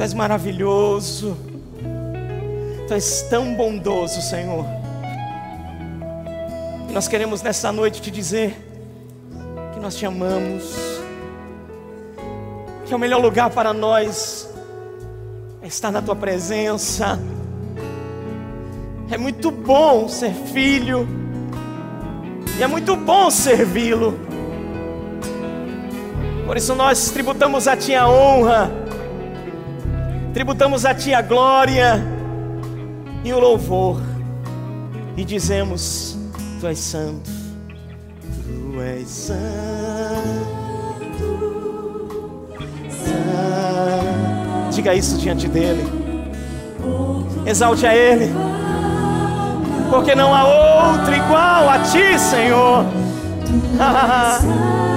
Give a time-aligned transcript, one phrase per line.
[0.00, 1.36] Tu és maravilhoso.
[2.88, 4.64] Tu és tão bondoso, Senhor.
[6.88, 8.56] E nós queremos nessa noite te dizer
[9.74, 10.74] que nós te amamos.
[12.86, 14.48] Que é o melhor lugar para nós
[15.60, 17.20] é estar na tua presença.
[19.10, 21.06] É muito bom ser filho.
[22.58, 24.18] E é muito bom servi-lo.
[26.46, 28.79] Por isso nós tributamos a Ti a honra,
[30.32, 32.02] tributamos a Ti a glória
[33.24, 34.00] e o louvor,
[35.16, 36.18] e dizemos:
[36.60, 37.30] Tu és santo,
[38.44, 39.40] Tu és santo,
[42.88, 44.70] santo.
[44.70, 45.84] Diga isso diante dEle,
[47.46, 48.32] exalte a Ele,
[49.90, 52.84] porque não há outro igual a Ti, Senhor.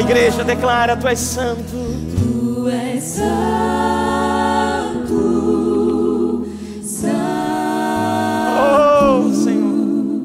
[0.00, 1.76] A igreja declara: Tu és santo.
[2.16, 3.20] Tu és santo,
[6.82, 7.20] santo,
[8.58, 10.22] Oh, Senhor,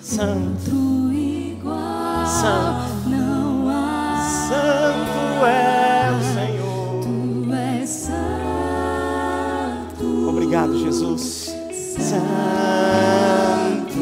[0.00, 3.08] santo, igual Santo.
[3.10, 4.20] não há.
[4.48, 7.02] santo é o Senhor.
[7.02, 8.14] Tu és santo,
[10.28, 11.52] Obrigado, Jesus.
[11.98, 13.98] Santo,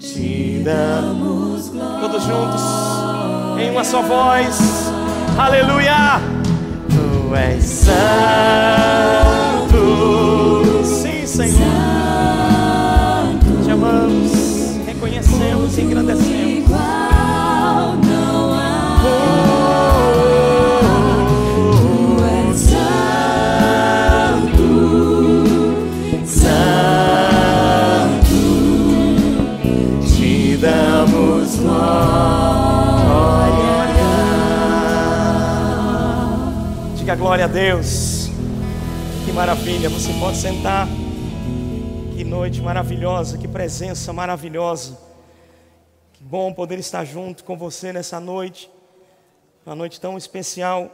[0.00, 2.95] te damos todos juntos
[3.58, 4.92] em uma só voz.
[5.38, 6.20] Aleluia!
[6.88, 7.94] Tu és santo.
[10.84, 11.56] Sim, Senhor.
[13.64, 14.32] Te amamos,
[14.86, 16.25] reconhecemos e engrandecemos.
[37.26, 37.46] Glória.
[37.46, 38.28] A Deus.
[39.24, 40.86] Que maravilha, você pode sentar.
[42.16, 44.96] Que noite maravilhosa, que presença maravilhosa.
[46.12, 48.70] Que bom poder estar junto com você nessa noite.
[49.66, 50.88] Uma noite tão especial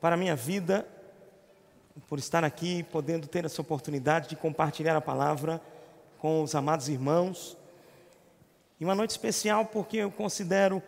[0.00, 0.86] para a minha vida
[2.08, 5.60] por estar aqui, podendo ter essa oportunidade de compartilhar a palavra
[6.20, 7.56] com os amados irmãos.
[8.78, 10.80] E uma noite especial porque eu considero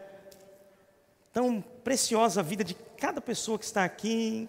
[1.38, 4.49] tão preciosa a vida de cada pessoa que está aqui,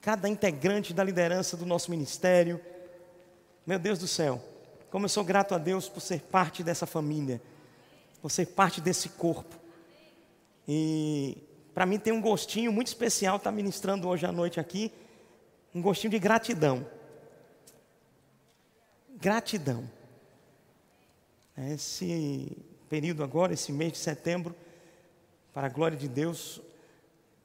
[0.00, 2.60] cada integrante da liderança do nosso ministério.
[3.64, 4.42] Meu Deus do céu,
[4.90, 7.40] como eu sou grato a Deus por ser parte dessa família,
[8.20, 9.54] por ser parte desse corpo.
[10.66, 11.38] E
[11.72, 14.92] para mim tem um gostinho muito especial estar ministrando hoje à noite aqui,
[15.72, 16.84] um gostinho de gratidão.
[19.20, 19.88] Gratidão.
[21.56, 22.56] Esse
[22.88, 24.52] período agora, esse mês de setembro,
[25.52, 26.62] para a glória de Deus, o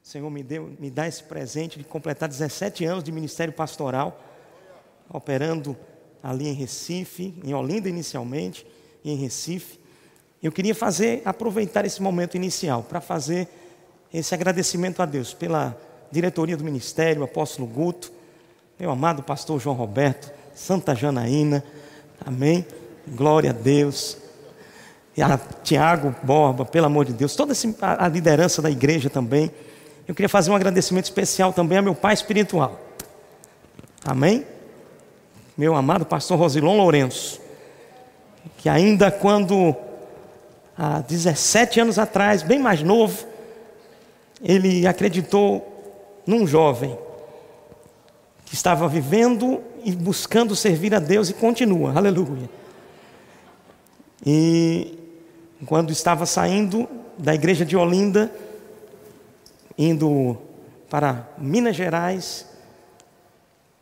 [0.08, 4.20] Senhor me, deu, me dá esse presente de completar 17 anos de ministério pastoral,
[5.08, 5.76] operando
[6.22, 8.66] ali em Recife, em Olinda inicialmente,
[9.04, 9.80] e em Recife.
[10.42, 13.48] Eu queria fazer, aproveitar esse momento inicial para fazer
[14.12, 15.76] esse agradecimento a Deus pela
[16.10, 18.12] diretoria do ministério, apóstolo Guto,
[18.78, 21.64] meu amado pastor João Roberto, Santa Janaína,
[22.24, 22.66] amém?
[23.08, 24.25] Glória a Deus.
[25.22, 29.50] A Tiago Borba, pelo amor de Deus, toda a liderança da igreja também.
[30.06, 32.78] Eu queria fazer um agradecimento especial também ao meu pai espiritual.
[34.04, 34.46] Amém?
[35.56, 37.40] Meu amado pastor Rosilon Lourenço,
[38.58, 39.74] que ainda quando
[40.76, 43.26] há 17 anos atrás, bem mais novo,
[44.42, 46.96] ele acreditou num jovem
[48.44, 52.48] que estava vivendo e buscando servir a Deus e continua, aleluia.
[54.24, 55.05] E
[55.64, 58.30] quando estava saindo da igreja de Olinda,
[59.78, 60.36] indo
[60.90, 62.46] para Minas Gerais,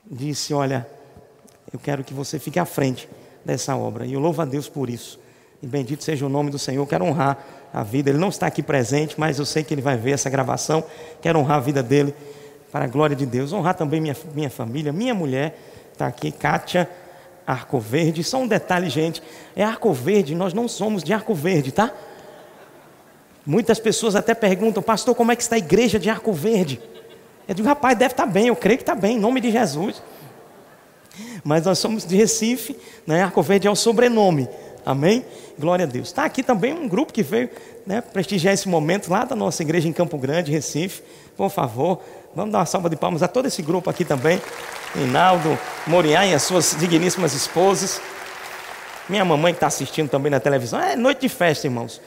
[0.08, 0.86] disse: Olha,
[1.72, 3.08] eu quero que você fique à frente
[3.44, 4.06] dessa obra.
[4.06, 5.18] E eu louvo a Deus por isso.
[5.62, 6.86] E bendito seja o nome do Senhor.
[6.86, 8.10] Quero honrar a vida.
[8.10, 10.84] Ele não está aqui presente, mas eu sei que ele vai ver essa gravação.
[11.20, 12.14] Quero honrar a vida dele
[12.70, 13.52] para a glória de Deus.
[13.52, 15.58] Honrar também minha, minha família, minha mulher
[15.92, 16.88] está aqui, Kátia
[17.46, 18.24] Arco Verde.
[18.24, 19.22] Só um detalhe, gente.
[19.54, 21.92] É Arco Verde, nós não somos de Arco Verde, tá?
[23.46, 26.80] Muitas pessoas até perguntam, pastor, como é que está a igreja de Arco Verde?
[27.46, 30.02] Eu digo, rapaz, deve estar bem, eu creio que está bem, em nome de Jesus.
[31.44, 32.76] Mas nós somos de Recife,
[33.06, 33.22] né?
[33.22, 34.48] Arco Verde é o sobrenome.
[34.84, 35.24] Amém?
[35.58, 36.08] Glória a Deus.
[36.08, 37.48] Está aqui também um grupo que veio
[37.86, 41.02] né, prestigiar esse momento lá da nossa igreja em Campo Grande, Recife.
[41.36, 42.02] Por favor,
[42.34, 44.42] Vamos dar uma salva de palmas a todo esse grupo aqui também.
[44.92, 48.00] Rinaldo, Moriá e as suas digníssimas esposas.
[49.08, 50.80] Minha mamãe que está assistindo também na televisão.
[50.80, 52.00] É noite de festa, irmãos.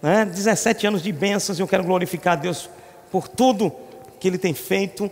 [0.00, 0.24] Né?
[0.24, 2.70] 17 anos de bênçãos e eu quero glorificar a Deus
[3.10, 3.72] por tudo
[4.20, 5.10] que Ele tem feito.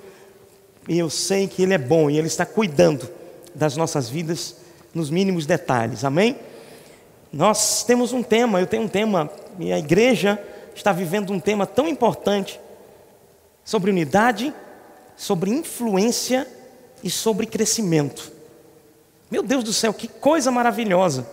[0.88, 3.10] E eu sei que Ele é bom e Ele está cuidando
[3.52, 4.54] das nossas vidas
[4.94, 6.04] nos mínimos detalhes.
[6.04, 6.36] Amém?
[7.32, 10.38] Nós temos um tema, eu tenho um tema, e a igreja
[10.76, 12.60] está vivendo um tema tão importante
[13.64, 14.54] sobre unidade,
[15.16, 16.46] sobre influência
[17.02, 18.32] e sobre crescimento.
[19.30, 21.26] Meu Deus do céu, que coisa maravilhosa!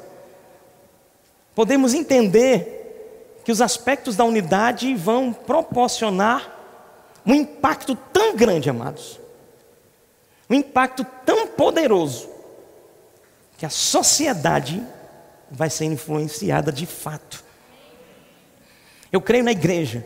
[1.55, 6.53] Podemos entender que os aspectos da unidade vão proporcionar
[7.25, 9.19] um impacto tão grande, amados,
[10.49, 12.29] um impacto tão poderoso,
[13.57, 14.85] que a sociedade
[15.49, 17.43] vai ser influenciada de fato.
[19.11, 20.05] Eu creio na igreja,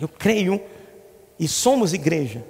[0.00, 0.60] eu creio
[1.38, 2.44] e somos igreja.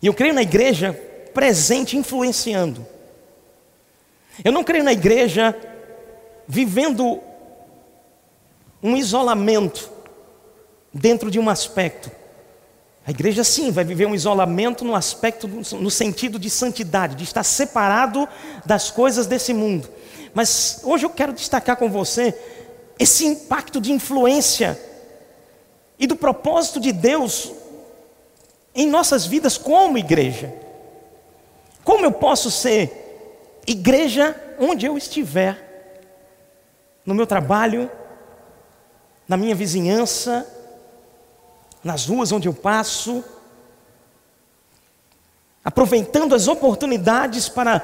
[0.00, 0.92] E eu creio na igreja
[1.34, 2.86] presente, influenciando.
[4.44, 5.56] Eu não creio na igreja
[6.46, 7.20] vivendo
[8.82, 9.90] um isolamento
[10.92, 12.10] dentro de um aspecto.
[13.06, 17.44] A igreja sim vai viver um isolamento no aspecto, no sentido de santidade, de estar
[17.44, 18.28] separado
[18.64, 19.88] das coisas desse mundo.
[20.34, 22.34] Mas hoje eu quero destacar com você
[22.98, 24.78] esse impacto de influência
[25.98, 27.52] e do propósito de Deus
[28.74, 30.54] em nossas vidas como igreja.
[31.82, 35.64] Como eu posso ser igreja onde eu estiver?
[37.04, 37.90] No meu trabalho,
[39.26, 40.46] na minha vizinhança,
[41.82, 43.24] nas ruas onde eu passo,
[45.64, 47.80] aproveitando as oportunidades para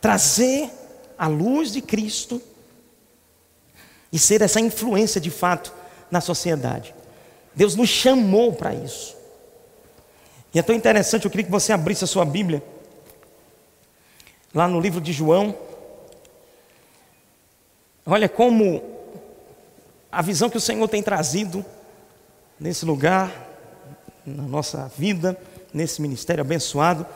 [0.00, 0.70] trazer
[1.18, 2.40] a luz de Cristo
[4.12, 5.79] e ser essa influência de fato
[6.10, 6.94] na sociedade.
[7.54, 9.16] Deus nos chamou para isso.
[10.52, 12.62] E é tão interessante, eu queria que você abrisse a sua Bíblia,
[14.52, 15.54] lá no livro de João.
[18.04, 18.82] Olha como
[20.10, 21.64] a visão que o Senhor tem trazido
[22.58, 23.32] nesse lugar,
[24.26, 25.38] na nossa vida,
[25.72, 27.06] nesse ministério abençoado.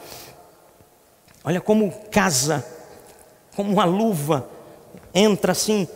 [1.42, 2.64] Olha como casa,
[3.56, 4.48] como uma luva,
[5.12, 5.88] entra assim.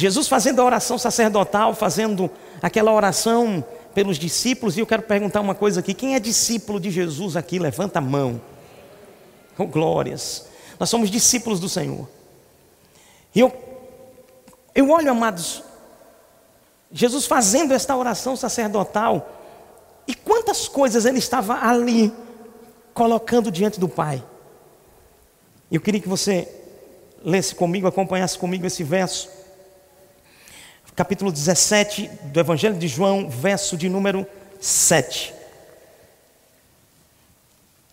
[0.00, 2.30] Jesus fazendo a oração sacerdotal, fazendo
[2.62, 3.62] aquela oração
[3.94, 7.58] pelos discípulos, e eu quero perguntar uma coisa aqui: quem é discípulo de Jesus aqui?
[7.58, 8.40] Levanta a mão.
[9.58, 10.48] Oh, glórias.
[10.78, 12.08] Nós somos discípulos do Senhor.
[13.34, 13.52] E eu,
[14.74, 15.62] eu olho, amados,
[16.90, 19.28] Jesus fazendo esta oração sacerdotal,
[20.08, 22.10] e quantas coisas ele estava ali
[22.94, 24.24] colocando diante do Pai.
[25.70, 26.48] Eu queria que você
[27.22, 29.39] lesse comigo, acompanhasse comigo esse verso
[31.00, 34.26] capítulo 17 do Evangelho de João, verso de número
[34.60, 35.32] 7.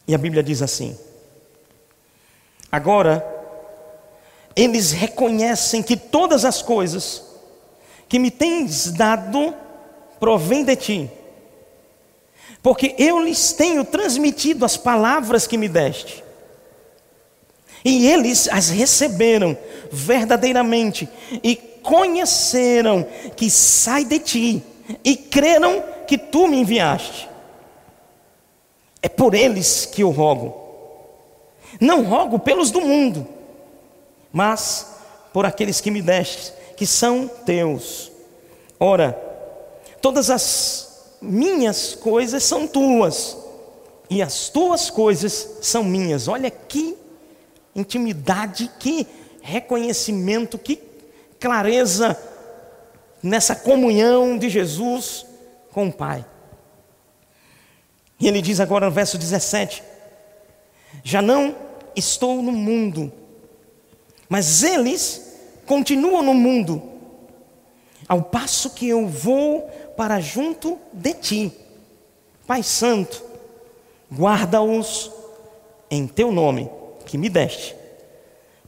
[0.06, 1.00] E a Bíblia diz assim:
[2.70, 3.26] Agora,
[4.54, 7.24] eles reconhecem que todas as coisas
[8.10, 9.56] que me tens dado
[10.20, 11.12] provém de ti,
[12.62, 16.26] porque eu lhes tenho transmitido as palavras que me deste.
[17.86, 19.58] E eles as receberam
[19.90, 21.08] verdadeiramente
[21.42, 23.08] e conheceram
[23.38, 24.64] que sai de ti
[25.06, 27.30] e creram que tu me enviaste.
[29.02, 30.54] É por eles que eu rogo.
[31.80, 33.26] Não rogo pelos do mundo,
[34.34, 34.96] mas
[35.32, 38.12] por aqueles que me deste, que são teus.
[38.78, 39.14] Ora,
[40.02, 43.38] todas as minhas coisas são tuas,
[44.10, 46.28] e as tuas coisas são minhas.
[46.28, 46.98] Olha que
[47.74, 49.08] intimidade, que
[49.42, 50.87] reconhecimento, que
[51.40, 52.18] clareza
[53.22, 55.26] nessa comunhão de Jesus
[55.72, 56.26] com o Pai.
[58.20, 59.84] E ele diz agora no verso 17:
[61.04, 61.56] Já não
[61.96, 63.12] estou no mundo,
[64.28, 66.82] mas eles continuam no mundo,
[68.08, 69.62] ao passo que eu vou
[69.96, 71.52] para junto de ti.
[72.46, 73.24] Pai Santo,
[74.12, 75.12] guarda-os
[75.92, 76.70] em teu nome
[77.06, 77.76] que me deste,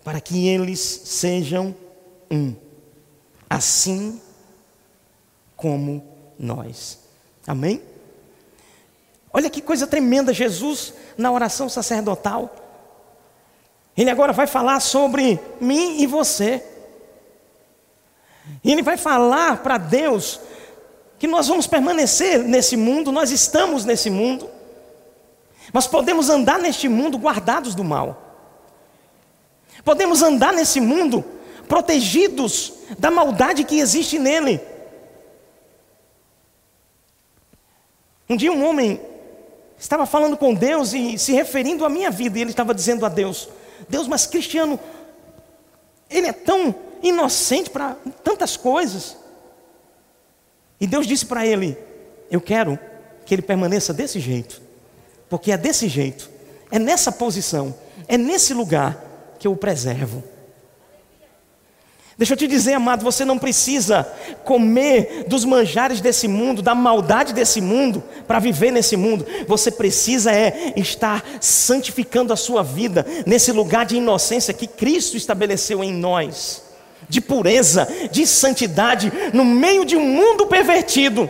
[0.03, 1.75] para que eles sejam
[2.31, 2.55] um,
[3.49, 4.21] assim
[5.55, 6.05] como
[6.37, 6.99] nós.
[7.45, 7.81] Amém?
[9.31, 12.55] Olha que coisa tremenda, Jesus na oração sacerdotal.
[13.95, 16.63] Ele agora vai falar sobre mim e você.
[18.63, 20.39] E ele vai falar para Deus
[21.19, 24.49] que nós vamos permanecer nesse mundo, nós estamos nesse mundo,
[25.73, 28.29] mas podemos andar neste mundo guardados do mal.
[29.83, 31.23] Podemos andar nesse mundo
[31.69, 34.59] protegidos da maldade que existe nele.
[38.27, 38.99] Um dia um homem
[39.77, 43.09] estava falando com Deus e se referindo à minha vida, e ele estava dizendo a
[43.09, 43.47] Deus:
[43.87, 44.79] Deus, mas Cristiano,
[46.09, 46.73] ele é tão
[47.03, 49.15] inocente para tantas coisas.
[50.81, 51.77] E Deus disse para ele:
[52.31, 52.79] Eu quero
[53.25, 54.59] que ele permaneça desse jeito,
[55.29, 56.31] porque é desse jeito,
[56.71, 57.75] é nessa posição,
[58.07, 59.05] é nesse lugar
[59.37, 60.23] que eu o preservo.
[62.19, 64.05] Deixa eu te dizer, amado, você não precisa
[64.43, 69.25] comer dos manjares desse mundo, da maldade desse mundo, para viver nesse mundo.
[69.47, 75.81] Você precisa é estar santificando a sua vida nesse lugar de inocência que Cristo estabeleceu
[75.81, 76.61] em nós,
[77.07, 81.29] de pureza, de santidade, no meio de um mundo pervertido.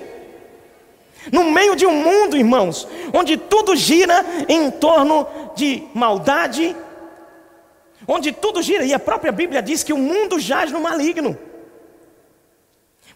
[1.31, 6.75] No meio de um mundo, irmãos, onde tudo gira em torno de maldade,
[8.07, 11.37] onde tudo gira, e a própria Bíblia diz que o mundo jaz no maligno.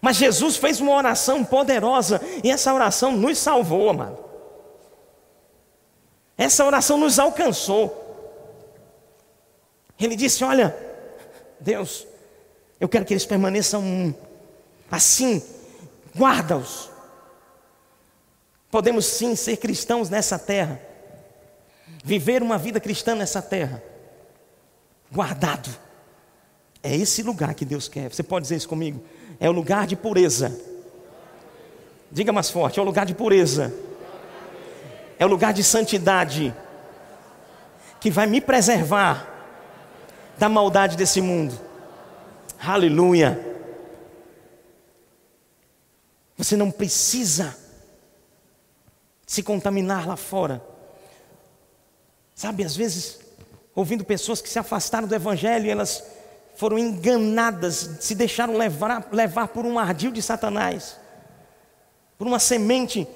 [0.00, 4.18] Mas Jesus fez uma oração poderosa, e essa oração nos salvou, amado.
[6.36, 8.02] Essa oração nos alcançou.
[9.98, 10.76] Ele disse: Olha,
[11.60, 12.06] Deus,
[12.78, 14.14] eu quero que eles permaneçam um.
[14.90, 15.42] Assim,
[16.16, 16.90] guarda-os.
[18.70, 20.80] Podemos sim ser cristãos nessa terra,
[22.04, 23.82] viver uma vida cristã nessa terra
[25.14, 25.70] guardado.
[26.82, 28.12] É esse lugar que Deus quer.
[28.12, 29.02] Você pode dizer isso comigo?
[29.38, 30.60] É o lugar de pureza.
[32.10, 33.72] Diga mais forte: é o lugar de pureza.
[35.18, 36.52] É o lugar de santidade.
[38.00, 39.30] Que vai me preservar
[40.36, 41.58] da maldade desse mundo.
[42.60, 43.52] Aleluia.
[46.36, 47.56] Você não precisa
[49.24, 50.62] se contaminar lá fora.
[52.34, 53.23] Sabe, às vezes
[53.74, 56.04] ouvindo pessoas que se afastaram do Evangelho e elas
[56.56, 60.96] foram enganadas, se deixaram levar, levar por um ardil de Satanás,
[62.16, 63.06] por uma semente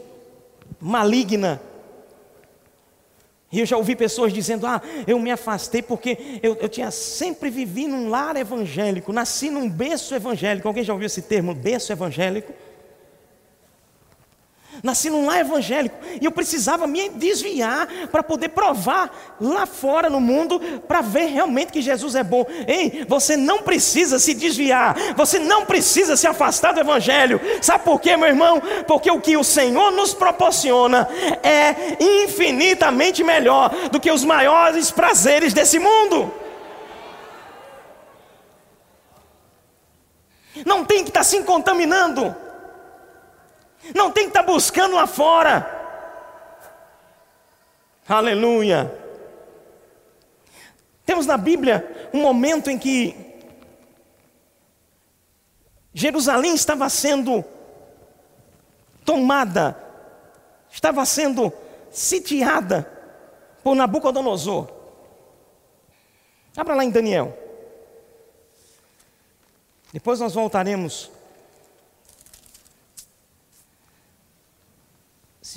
[0.81, 1.61] maligna.
[3.51, 7.49] E eu já ouvi pessoas dizendo: Ah, eu me afastei porque eu, eu tinha sempre
[7.49, 10.69] vivido num lar evangélico, nasci num berço evangélico.
[10.69, 12.53] Alguém já ouviu esse termo, berço evangélico?
[14.83, 20.21] Nasci num lar evangélico e eu precisava me desviar para poder provar lá fora no
[20.21, 22.47] mundo para ver realmente que Jesus é bom.
[22.67, 27.41] Ei, você não precisa se desviar, você não precisa se afastar do evangelho.
[27.61, 28.63] Sabe por quê, meu irmão?
[28.87, 31.09] Porque o que o Senhor nos proporciona
[31.43, 36.33] é infinitamente melhor do que os maiores prazeres desse mundo.
[40.65, 42.35] Não tem que estar tá se contaminando.
[43.95, 45.79] Não tem que estar tá buscando lá fora.
[48.09, 48.93] Aleluia.
[51.05, 53.15] Temos na Bíblia um momento em que
[55.93, 57.45] Jerusalém estava sendo
[59.05, 59.77] tomada,
[60.71, 61.53] estava sendo
[61.91, 62.91] sitiada
[63.63, 64.69] por Nabucodonosor.
[66.57, 67.37] Abra lá em Daniel.
[69.93, 71.11] Depois nós voltaremos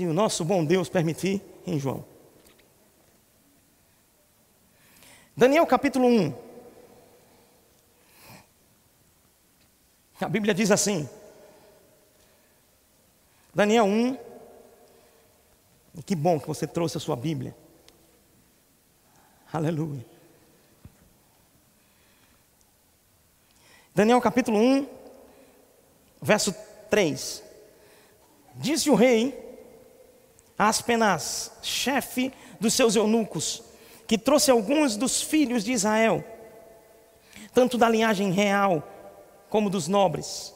[0.01, 2.03] se o nosso bom Deus permitir, em João.
[5.38, 6.34] Daniel capítulo 1.
[10.22, 11.08] A Bíblia diz assim.
[13.53, 14.17] Daniel 1.
[16.03, 17.55] Que bom que você trouxe a sua Bíblia.
[19.53, 20.03] Aleluia.
[23.93, 24.89] Daniel capítulo 1,
[26.20, 26.55] verso
[26.89, 27.43] 3.
[28.55, 29.50] Disse o rei
[30.63, 33.63] Aspenas, chefe dos seus eunucos,
[34.06, 36.24] que trouxe alguns dos filhos de Israel,
[37.51, 38.88] tanto da linhagem real
[39.50, 40.53] como dos nobres,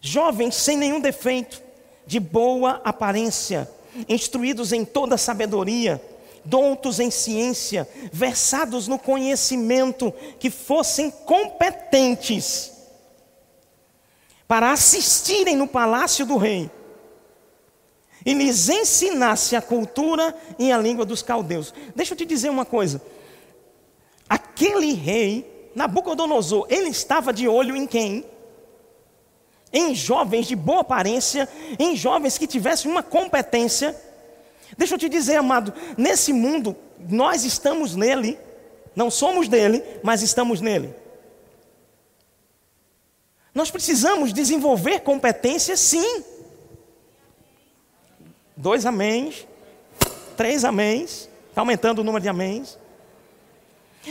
[0.00, 1.62] jovens sem nenhum defeito,
[2.06, 3.70] de boa aparência,
[4.08, 6.02] instruídos em toda sabedoria,
[6.42, 12.72] doutos em ciência, versados no conhecimento, que fossem competentes
[14.48, 16.70] para assistirem no palácio do rei
[18.28, 21.72] e lhes ensinasse a cultura e a língua dos caldeus.
[21.96, 23.00] Deixa eu te dizer uma coisa.
[24.28, 28.26] Aquele rei, Nabucodonosor, ele estava de olho em quem?
[29.72, 33.98] Em jovens de boa aparência, em jovens que tivessem uma competência.
[34.76, 36.76] Deixa eu te dizer, amado, nesse mundo,
[37.08, 38.38] nós estamos nele,
[38.94, 40.94] não somos dele, mas estamos nele.
[43.54, 46.22] Nós precisamos desenvolver competências, sim.
[48.58, 49.46] Dois améns,
[50.36, 52.76] três améns, está aumentando o número de améns.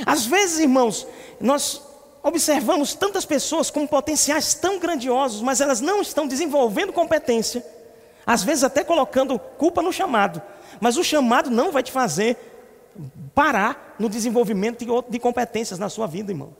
[0.06, 1.06] Às vezes, irmãos,
[1.38, 1.82] nós
[2.24, 7.62] observamos tantas pessoas com potenciais tão grandiosos, mas elas não estão desenvolvendo competência.
[8.26, 10.42] Às vezes até colocando culpa no chamado.
[10.80, 12.38] Mas o chamado não vai te fazer
[13.36, 16.56] parar no desenvolvimento de, competências na sua vida, irmão.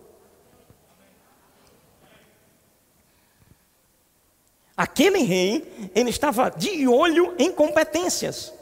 [4.78, 8.54] Aquele rei, ele estava de olho em competências.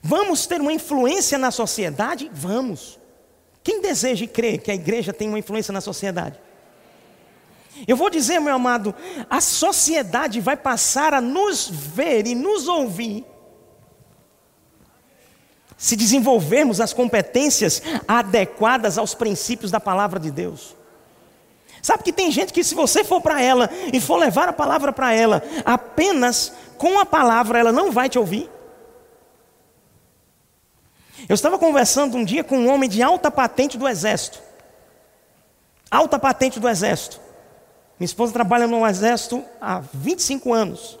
[0.00, 2.30] Vamos ter uma influência na sociedade?
[2.32, 3.00] Vamos.
[3.64, 6.38] Quem deseja e crê que a igreja tem uma influência na sociedade?
[7.88, 8.94] Eu vou dizer, meu amado,
[9.28, 13.26] a sociedade vai passar a nos ver e nos ouvir
[15.76, 20.76] se desenvolvermos as competências adequadas aos princípios da palavra de Deus.
[21.84, 24.90] Sabe que tem gente que, se você for para ela e for levar a palavra
[24.90, 28.50] para ela, apenas com a palavra ela não vai te ouvir.
[31.28, 34.40] Eu estava conversando um dia com um homem de alta patente do exército.
[35.90, 37.20] Alta patente do exército.
[38.00, 40.98] Minha esposa trabalha no exército há 25 anos.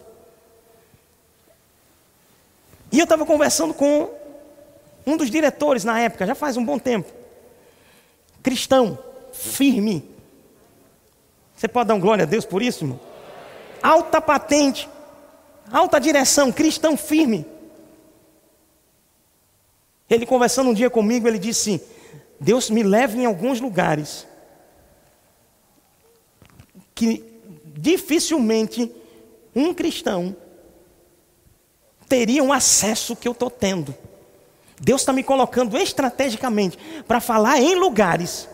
[2.92, 4.10] E eu estava conversando com
[5.06, 7.10] um dos diretores na época, já faz um bom tempo.
[8.42, 8.98] Cristão,
[9.32, 10.13] firme,
[11.54, 13.00] você pode dar um glória a Deus por isso, irmão?
[13.82, 14.88] Alta patente,
[15.70, 17.46] alta direção, cristão firme.
[20.08, 21.82] Ele conversando um dia comigo, ele disse:
[22.40, 24.26] Deus me leva em alguns lugares
[26.94, 27.24] que
[27.66, 28.90] dificilmente
[29.54, 30.36] um cristão
[32.08, 33.94] teria um acesso que eu estou tendo.
[34.80, 38.48] Deus está me colocando estrategicamente para falar em lugares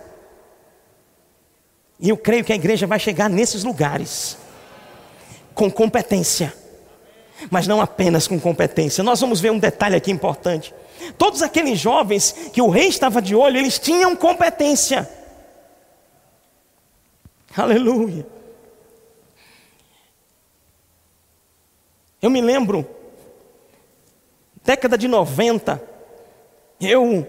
[2.01, 4.39] e eu creio que a igreja vai chegar nesses lugares
[5.55, 6.55] com competência,
[7.51, 9.05] mas não apenas com competência.
[9.05, 10.75] Nós vamos ver um detalhe aqui importante.
[11.19, 15.09] Todos aqueles jovens que o rei estava de olho, eles tinham competência.
[17.57, 18.27] Aleluia.
[22.23, 22.87] Eu me lembro,
[24.63, 25.83] década de 90,
[26.81, 27.27] eu,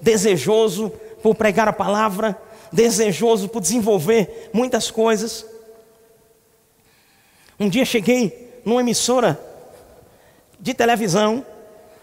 [0.00, 0.90] desejoso
[1.22, 2.40] por pregar a palavra,
[2.72, 5.46] desejoso por desenvolver muitas coisas.
[7.58, 9.40] Um dia cheguei numa emissora
[10.58, 11.44] de televisão,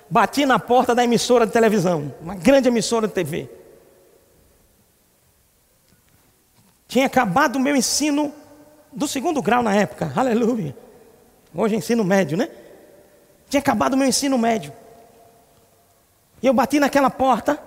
[0.09, 3.49] bati na porta da emissora de televisão, uma grande emissora de TV.
[6.87, 8.33] Tinha acabado o meu ensino
[8.91, 10.75] do segundo grau na época, aleluia.
[11.53, 12.49] Hoje é ensino médio, né?
[13.49, 14.73] Tinha acabado o meu ensino médio.
[16.41, 17.59] E eu bati naquela porta,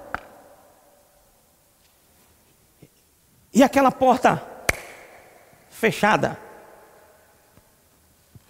[3.56, 4.46] E aquela porta
[5.70, 6.38] fechada.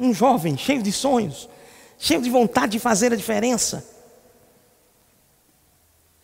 [0.00, 1.48] Um jovem cheio de sonhos,
[1.96, 3.88] cheio de vontade de fazer a diferença.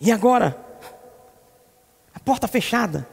[0.01, 0.61] E agora,
[2.12, 3.09] a porta fechada.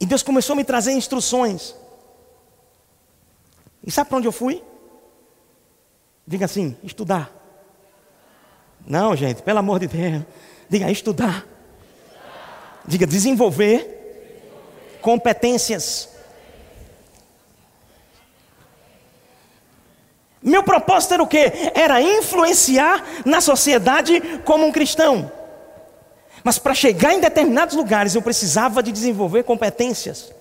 [0.00, 1.76] E Deus começou a me trazer instruções.
[3.86, 4.64] E sabe para onde eu fui?
[6.26, 7.30] Diga assim: estudar.
[8.84, 10.24] Não, gente, pelo amor de Deus.
[10.68, 11.46] Diga estudar.
[12.84, 13.94] Diga desenvolver
[15.00, 16.08] competências.
[20.42, 21.52] Meu propósito era o quê?
[21.74, 25.30] Era influenciar na sociedade como um cristão.
[26.44, 30.32] Mas para chegar em determinados lugares eu precisava de desenvolver competências.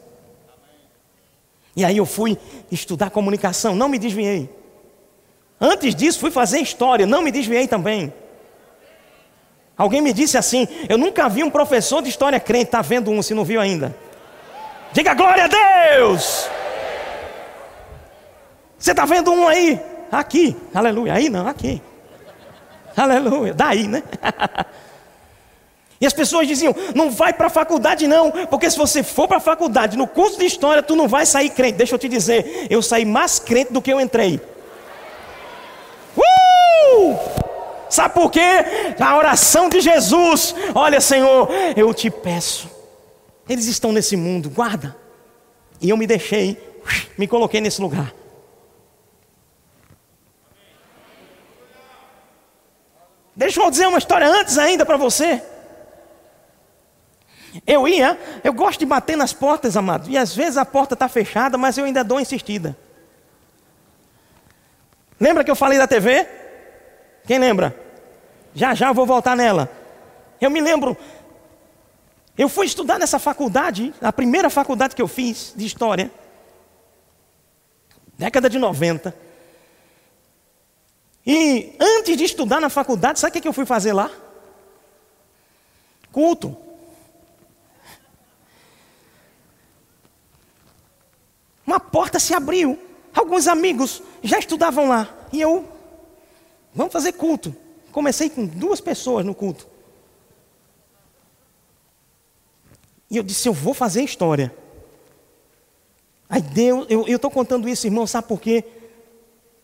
[1.75, 2.37] E aí eu fui
[2.71, 4.49] estudar comunicação, não me desviei.
[5.59, 8.13] Antes disso fui fazer história, não me desviei também.
[9.77, 13.21] Alguém me disse assim: eu nunca vi um professor de história crente, está vendo um,
[13.21, 13.95] se não viu ainda.
[14.93, 16.50] Diga glória a Deus.
[18.78, 19.80] Você está vendo um aí?
[20.12, 21.13] Aqui, aleluia.
[21.13, 21.82] Aí não, aqui.
[22.95, 23.54] Aleluia.
[23.54, 24.04] Daí, né?
[26.00, 29.38] E as pessoas diziam: não vai para a faculdade, não, porque se você for para
[29.38, 31.80] a faculdade, no curso de história, tu não vai sair crente.
[31.80, 34.39] Deixa eu te dizer, eu saí mais crente do que eu entrei.
[36.15, 37.17] Uh!
[37.89, 38.93] Sabe por quê?
[39.00, 42.76] A oração de Jesus: olha, Senhor, eu te peço
[43.47, 44.95] eles estão nesse mundo, guarda.
[45.79, 46.57] E eu me deixei,
[47.17, 48.13] me coloquei nesse lugar.
[53.36, 55.41] Deixa eu dizer uma história antes ainda para você.
[57.65, 60.10] Eu ia, eu gosto de bater nas portas, amado.
[60.10, 62.75] E às vezes a porta está fechada, mas eu ainda dou insistida.
[65.19, 66.27] Lembra que eu falei da TV?
[67.25, 67.75] Quem lembra?
[68.53, 69.69] Já já eu vou voltar nela.
[70.39, 70.95] Eu me lembro
[72.38, 76.12] eu fui estudar nessa faculdade, a primeira faculdade que eu fiz de história,
[78.17, 79.15] década de 90.
[81.26, 84.12] E antes de estudar na faculdade, sabe o que eu fui fazer lá?
[86.12, 86.56] Culto.
[91.65, 92.80] Uma porta se abriu.
[93.13, 95.10] Alguns amigos já estudavam lá.
[95.34, 95.67] E eu,
[96.73, 97.54] vamos fazer culto.
[97.91, 99.67] Comecei com duas pessoas no culto.
[103.09, 104.53] E eu disse, eu vou fazer história.
[106.29, 108.63] Aí Deus, eu estou contando isso, irmão, sabe por quê?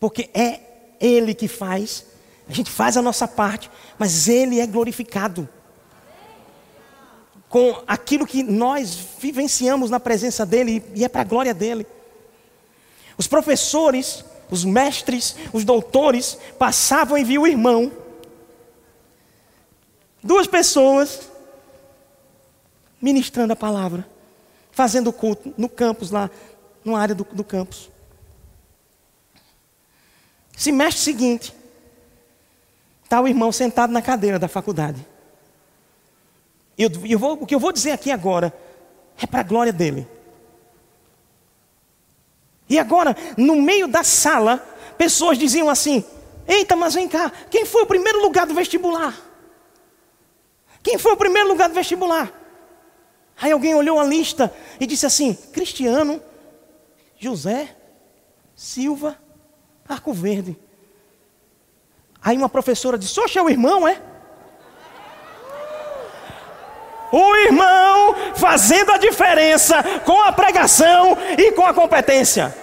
[0.00, 0.60] Porque é
[0.98, 2.06] Ele que faz.
[2.48, 5.48] A gente faz a nossa parte, mas Ele é glorificado.
[7.48, 11.86] Com aquilo que nós vivenciamos na presença dEle, e é para a glória dEle.
[13.16, 17.92] Os professores, os mestres, os doutores passavam e viam o irmão.
[20.22, 21.20] Duas pessoas
[23.04, 24.08] ministrando a palavra,
[24.72, 26.30] fazendo culto no campus lá,
[26.82, 27.90] numa área do, do campus.
[30.56, 31.54] Semestre seguinte,
[33.02, 35.06] está o irmão sentado na cadeira da faculdade.
[36.78, 38.54] Eu, eu vou, o que eu vou dizer aqui agora
[39.20, 40.08] é para a glória dele.
[42.70, 44.56] E agora, no meio da sala,
[44.96, 46.02] pessoas diziam assim:
[46.48, 49.14] Eita, mas vem cá, quem foi o primeiro lugar do vestibular?
[50.82, 52.43] Quem foi o primeiro lugar do vestibular?
[53.40, 56.22] Aí alguém olhou a lista e disse assim: Cristiano,
[57.18, 57.74] José,
[58.54, 59.18] Silva,
[59.88, 60.56] Arco Verde.
[62.22, 64.00] Aí uma professora disse: Oxe, é o irmão, é?
[67.12, 72.56] O irmão fazendo a diferença com a pregação e com a competência.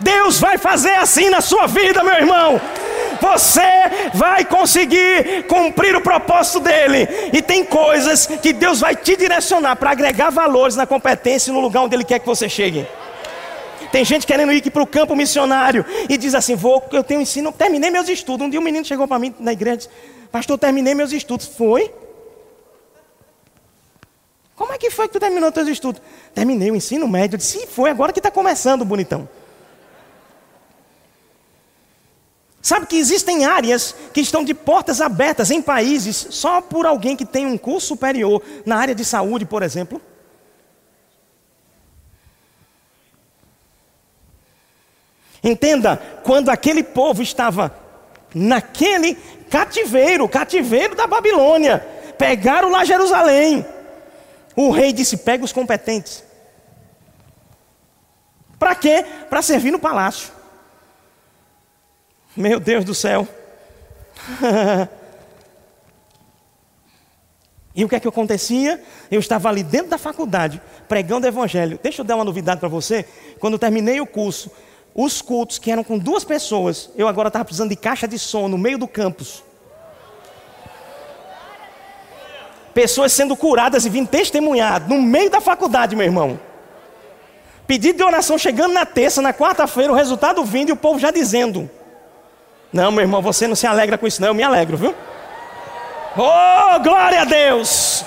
[0.00, 2.60] Deus vai fazer assim na sua vida, meu irmão
[3.22, 7.08] você vai conseguir cumprir o propósito dele.
[7.32, 11.82] E tem coisas que Deus vai te direcionar para agregar valores na competência no lugar
[11.82, 12.84] onde Ele quer que você chegue.
[13.92, 17.52] Tem gente querendo ir para o campo missionário e diz assim: Vou, eu tenho ensino,
[17.52, 18.44] terminei meus estudos.
[18.44, 19.90] Um dia um menino chegou para mim na igreja e disse:
[20.32, 21.46] Pastor, terminei meus estudos.
[21.46, 21.92] Foi?
[24.56, 26.02] Como é que foi que tu terminou teus estudos?
[26.34, 27.34] Terminei o ensino médio.
[27.34, 29.28] Eu disse: Foi, agora que está começando, bonitão.
[32.62, 37.26] Sabe que existem áreas que estão de portas abertas em países só por alguém que
[37.26, 40.00] tem um curso superior na área de saúde, por exemplo?
[45.42, 47.76] Entenda, quando aquele povo estava
[48.32, 49.16] naquele
[49.50, 51.84] cativeiro, cativeiro da Babilônia,
[52.16, 53.66] pegaram lá Jerusalém.
[54.54, 56.22] O rei disse: pega os competentes.
[58.56, 59.04] Para quê?
[59.28, 60.41] Para servir no palácio.
[62.36, 63.28] Meu Deus do céu.
[67.74, 68.82] e o que é que acontecia?
[69.10, 71.78] Eu estava ali dentro da faculdade, pregando o evangelho.
[71.82, 73.04] Deixa eu dar uma novidade para você.
[73.38, 74.50] Quando eu terminei o curso,
[74.94, 78.48] os cultos que eram com duas pessoas, eu agora estava precisando de caixa de som
[78.48, 79.42] no meio do campus.
[82.72, 86.40] Pessoas sendo curadas e vindo testemunhar no meio da faculdade, meu irmão.
[87.66, 91.10] Pedido de oração chegando na terça, na quarta-feira, o resultado vindo e o povo já
[91.10, 91.70] dizendo.
[92.72, 94.28] Não, meu irmão, você não se alegra com isso, não.
[94.28, 94.94] Eu me alegro, viu?
[96.16, 98.04] Oh, glória a Deus!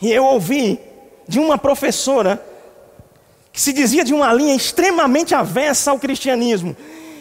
[0.00, 0.80] E eu ouvi
[1.26, 2.44] de uma professora
[3.52, 6.76] que se dizia de uma linha extremamente avessa ao cristianismo.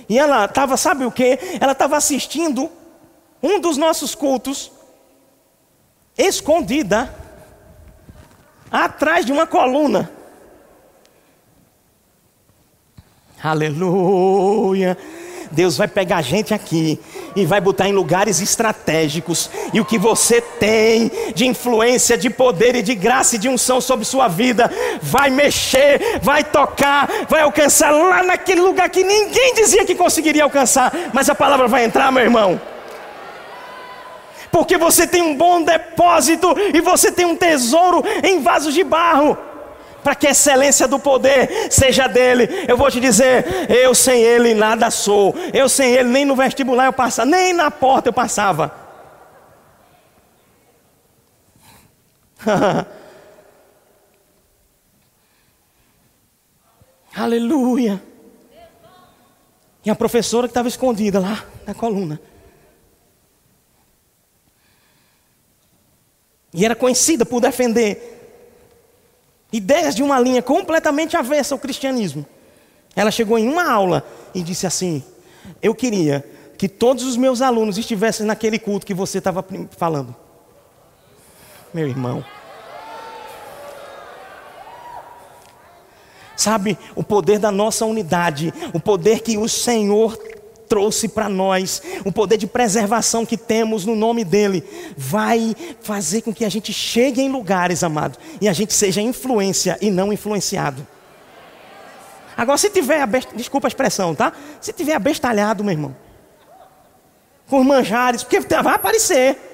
[0.07, 1.39] E ela estava, sabe o que?
[1.59, 2.69] Ela estava assistindo
[3.41, 4.71] um dos nossos cultos,
[6.17, 7.13] escondida,
[8.71, 10.11] atrás de uma coluna.
[13.45, 14.97] Aleluia.
[15.51, 16.99] Deus vai pegar a gente aqui
[17.35, 19.51] e vai botar em lugares estratégicos.
[19.71, 23.79] E o que você tem de influência, de poder e de graça e de unção
[23.79, 29.85] sobre sua vida vai mexer, vai tocar, vai alcançar lá naquele lugar que ninguém dizia
[29.85, 30.91] que conseguiria alcançar.
[31.13, 32.59] Mas a palavra vai entrar, meu irmão.
[34.51, 39.37] Porque você tem um bom depósito e você tem um tesouro em vasos de barro
[40.05, 42.47] para que a excelência do poder seja dele.
[42.67, 45.33] Eu vou te dizer, eu sem ele nada sou.
[45.51, 48.71] Eu sem ele nem no vestibular eu passava, nem na porta eu passava.
[57.15, 57.99] Aleluia.
[59.83, 62.21] E a professora que estava escondida lá na coluna.
[66.53, 68.15] E era conhecida por defender
[69.55, 72.25] ideias de uma linha completamente avessa ao cristianismo.
[72.95, 75.03] Ela chegou em uma aula e disse assim:
[75.61, 76.25] Eu queria
[76.57, 79.45] que todos os meus alunos estivessem naquele culto que você estava
[79.77, 80.15] falando.
[81.73, 82.23] Meu irmão.
[86.35, 90.17] Sabe, o poder da nossa unidade, o poder que o Senhor
[90.75, 94.61] trouxe para nós, o poder de preservação que temos no nome dEle,
[94.97, 99.77] vai fazer com que a gente chegue em lugares, amado, e a gente seja influência
[99.79, 100.85] e não influenciado.
[102.35, 103.29] Agora, se tiver, abest...
[103.33, 104.33] desculpa a expressão, tá?
[104.59, 105.95] Se tiver abestalhado, meu irmão,
[107.47, 109.44] com manjares, porque vai aparecer.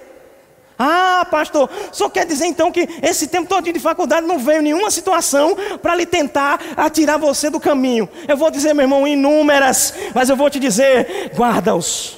[0.84, 4.90] Ah, pastor, só quer dizer então que esse tempo todo de faculdade não veio nenhuma
[4.90, 8.10] situação para lhe tentar atirar você do caminho.
[8.28, 12.18] Eu vou dizer, meu irmão, inúmeras, mas eu vou te dizer, guarda-os.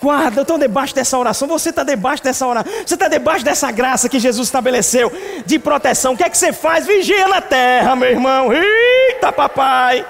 [0.00, 3.72] Guarda, eu estou debaixo dessa oração, você está debaixo dessa oração, você está debaixo dessa
[3.72, 5.10] graça que Jesus estabeleceu
[5.44, 6.12] de proteção.
[6.12, 6.86] O que é que você faz?
[6.86, 8.52] Vigia na terra, meu irmão.
[8.52, 10.06] Eita, papai.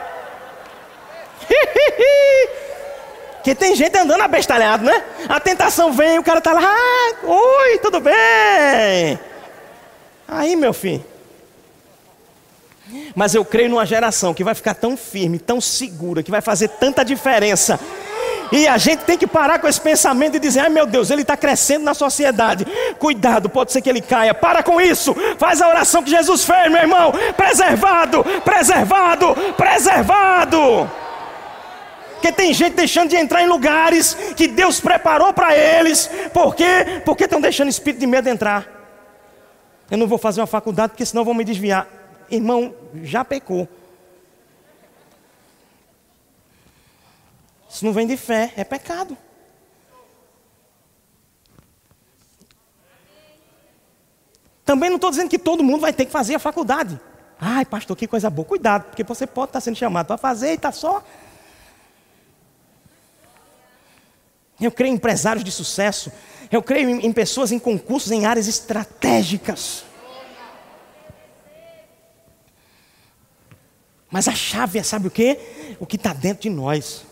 [3.45, 5.05] Porque tem gente andando abestalhado, né?
[5.29, 9.19] A tentação vem, o cara está lá, ah, oi, tudo bem?
[10.27, 11.05] Aí, meu filho.
[13.15, 16.69] Mas eu creio numa geração que vai ficar tão firme, tão segura, que vai fazer
[16.69, 17.79] tanta diferença.
[18.51, 21.21] E a gente tem que parar com esse pensamento e dizer: ai meu Deus, ele
[21.21, 22.67] está crescendo na sociedade.
[22.99, 24.33] Cuidado, pode ser que ele caia.
[24.33, 25.15] Para com isso.
[25.37, 27.13] Faz a oração que Jesus fez, meu irmão.
[27.37, 31.04] Preservado, preservado, preservado.
[32.25, 36.09] Porque tem gente deixando de entrar em lugares que Deus preparou para eles.
[36.33, 37.03] Por quê?
[37.05, 38.67] Porque estão deixando o espírito de medo entrar.
[39.91, 41.87] Eu não vou fazer uma faculdade porque senão vão me desviar.
[42.31, 43.69] Irmão, já pecou.
[47.69, 49.19] Isso não vem de fé, é pecado.
[54.65, 56.99] Também não estou dizendo que todo mundo vai ter que fazer a faculdade.
[57.39, 58.49] Ai, pastor, que coisa boa.
[58.49, 61.05] Cuidado, porque você pode estar sendo chamado para fazer e está só
[64.61, 66.13] Eu creio em empresários de sucesso.
[66.51, 69.85] Eu creio em, em pessoas em concursos em áreas estratégicas.
[74.11, 75.39] Mas a chave é, sabe o que?
[75.81, 77.05] O que está dentro de nós.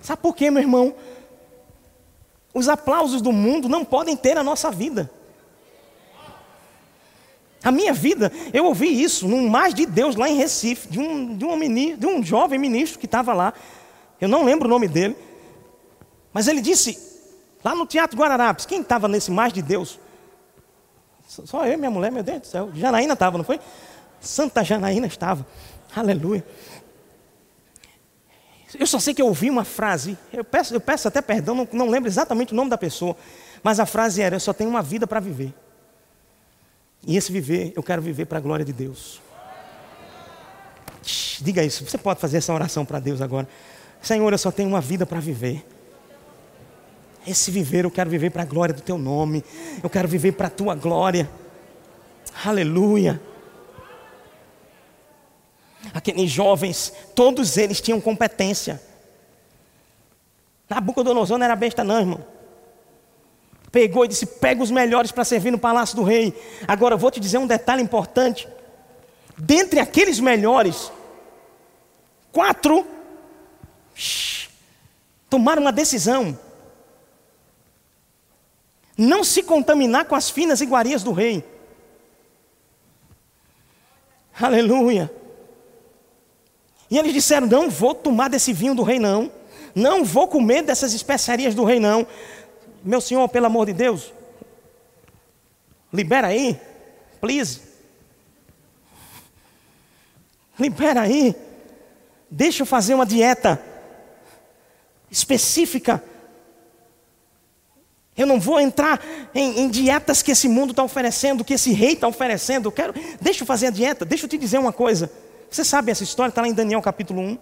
[0.00, 0.94] Sabe por quê, meu irmão?
[2.52, 5.08] Os aplausos do mundo não podem ter a nossa vida.
[7.62, 11.36] A minha vida, eu ouvi isso no Mais de Deus lá em Recife, de um,
[11.36, 13.54] de um, de um jovem ministro que estava lá.
[14.20, 15.16] Eu não lembro o nome dele.
[16.32, 16.98] Mas ele disse,
[17.62, 19.98] lá no Teatro Guararapes, quem estava nesse mais de Deus?
[21.26, 22.70] Só eu minha mulher, meu Deus do céu.
[22.74, 23.60] Janaína estava, não foi?
[24.20, 25.46] Santa Janaína estava.
[25.94, 26.44] Aleluia.
[28.78, 31.68] Eu só sei que eu ouvi uma frase, eu peço, eu peço até perdão, não,
[31.72, 33.14] não lembro exatamente o nome da pessoa,
[33.62, 35.52] mas a frase era: Eu só tenho uma vida para viver.
[37.06, 39.20] E esse viver, eu quero viver para a glória de Deus.
[41.40, 43.48] Diga isso, você pode fazer essa oração para Deus agora.
[44.00, 45.66] Senhor, eu só tenho uma vida para viver.
[47.26, 49.44] Esse viver, eu quero viver para a glória do teu nome.
[49.82, 51.30] Eu quero viver para a tua glória.
[52.44, 53.20] Aleluia.
[55.94, 58.80] Aqueles jovens, todos eles tinham competência.
[60.68, 62.24] Nabucodonosor não era besta, não, irmão.
[63.70, 66.34] Pegou e disse: pega os melhores para servir no palácio do rei.
[66.66, 68.48] Agora, eu vou te dizer um detalhe importante.
[69.36, 70.90] Dentre aqueles melhores,
[72.30, 72.86] quatro
[73.94, 74.48] shh,
[75.28, 76.38] tomaram uma decisão
[78.96, 81.44] não se contaminar com as finas iguarias do rei.
[84.38, 85.10] Aleluia.
[86.90, 89.30] E eles disseram: Não vou tomar desse vinho do rei, não.
[89.74, 92.06] Não vou comer dessas especiarias do rei, não.
[92.84, 94.12] Meu senhor, pelo amor de Deus,
[95.92, 96.60] libera aí,
[97.20, 97.60] please.
[100.58, 101.34] Libera aí.
[102.30, 103.62] Deixa eu fazer uma dieta
[105.10, 106.02] específica
[108.16, 109.00] eu não vou entrar
[109.34, 112.68] em, em dietas que esse mundo está oferecendo, que esse rei está oferecendo.
[112.68, 115.10] Eu quero, deixa eu fazer a dieta, deixa eu te dizer uma coisa.
[115.50, 117.38] Você sabe essa história, está lá em Daniel capítulo 1.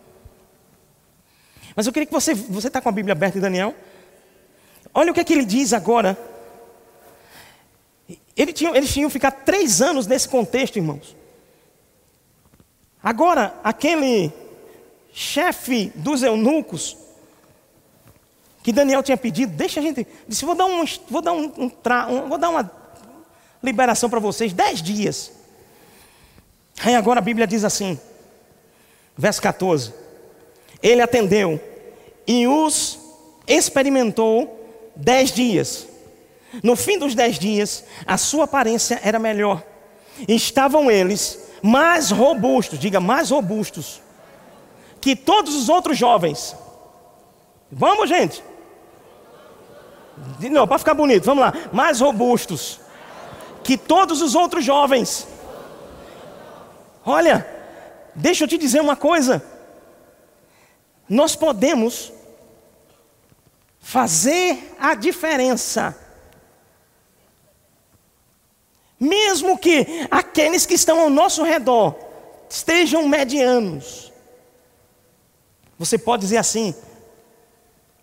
[1.74, 3.74] Mas eu queria que você, você está com a Bíblia aberta em Daniel?
[4.94, 6.18] Olha o que é que ele diz agora.
[8.36, 11.16] Ele tinha, eles tinham ficar três anos nesse contexto, irmãos.
[13.02, 14.32] Agora, aquele
[15.12, 16.96] chefe dos eunucos,
[18.62, 20.06] que Daniel tinha pedido, deixa a gente.
[20.28, 22.70] Disse, vou dar um, vou dar um, um, um vou dar uma
[23.62, 25.32] liberação para vocês, dez dias.
[26.82, 27.98] Aí agora a Bíblia diz assim,
[29.16, 29.94] verso 14:
[30.82, 31.60] Ele atendeu
[32.26, 32.98] e os
[33.46, 34.58] experimentou
[34.94, 35.86] dez dias.
[36.62, 39.62] No fim dos dez dias, a sua aparência era melhor.
[40.28, 44.00] Estavam eles mais robustos, diga mais robustos,
[45.00, 46.56] que todos os outros jovens.
[47.70, 48.42] Vamos, gente.
[50.50, 51.52] Novo, para ficar bonito, vamos lá.
[51.72, 52.80] Mais robustos
[53.62, 55.26] que todos os outros jovens.
[57.04, 57.46] Olha,
[58.14, 59.44] deixa eu te dizer uma coisa.
[61.08, 62.12] Nós podemos
[63.80, 65.96] fazer a diferença.
[68.98, 71.96] Mesmo que aqueles que estão ao nosso redor
[72.48, 74.12] estejam medianos.
[75.78, 76.74] Você pode dizer assim,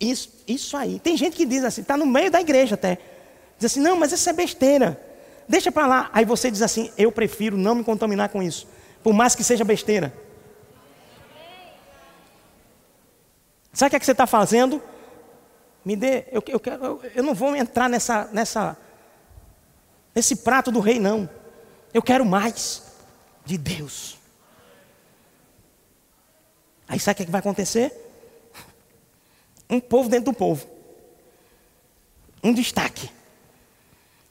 [0.00, 1.00] isso, isso aí.
[1.00, 2.98] Tem gente que diz assim, está no meio da igreja até.
[3.58, 5.00] Diz assim, não, mas isso é besteira.
[5.48, 6.10] Deixa para lá.
[6.12, 8.68] Aí você diz assim, eu prefiro não me contaminar com isso.
[9.02, 10.12] Por mais que seja besteira.
[13.72, 14.82] Sabe o que, é que você está fazendo?
[15.84, 18.76] Me dê, eu, eu, quero, eu, eu não vou entrar nessa, nessa,
[20.14, 21.28] nesse prato do rei, não.
[21.94, 22.82] Eu quero mais
[23.44, 24.18] de Deus.
[26.88, 28.07] Aí sabe o que, é que vai acontecer?
[29.68, 30.66] Um povo dentro do povo.
[32.42, 33.10] Um destaque.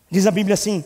[0.10, 0.84] Diz a Bíblia assim: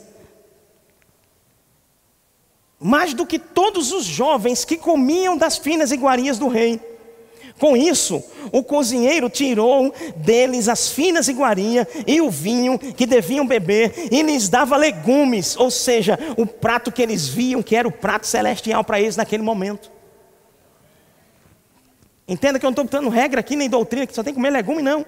[2.81, 6.79] mais do que todos os jovens que comiam das finas iguarias do rei.
[7.59, 14.07] Com isso, o cozinheiro tirou deles as finas iguarias e o vinho que deviam beber
[14.11, 18.25] e lhes dava legumes, ou seja, o prato que eles viam que era o prato
[18.25, 19.91] celestial para eles naquele momento.
[22.31, 24.51] Entenda que eu não estou dando regra aqui nem doutrina que só tem que comer
[24.51, 25.05] legume, não.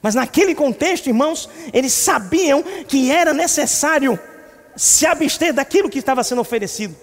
[0.00, 4.16] Mas naquele contexto, irmãos, eles sabiam que era necessário
[4.76, 6.94] se abster daquilo que estava sendo oferecido.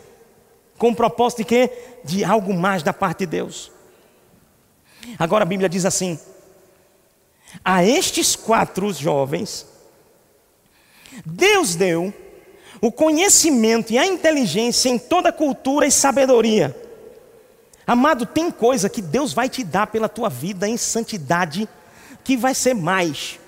[0.78, 1.70] Com o propósito de quê?
[2.06, 3.70] De algo mais da parte de Deus.
[5.20, 6.18] Agora a Bíblia diz assim:
[7.62, 9.68] A estes quatro jovens,
[11.26, 12.14] Deus deu
[12.80, 16.85] o conhecimento e a inteligência em toda cultura e sabedoria.
[17.88, 21.70] Amado, tem coisa que Deus vai te dar pela tua vida em santidade
[22.24, 23.40] que vai ser mais.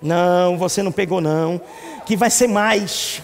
[0.00, 1.60] Não, você não pegou não,
[2.06, 3.20] que vai ser mais.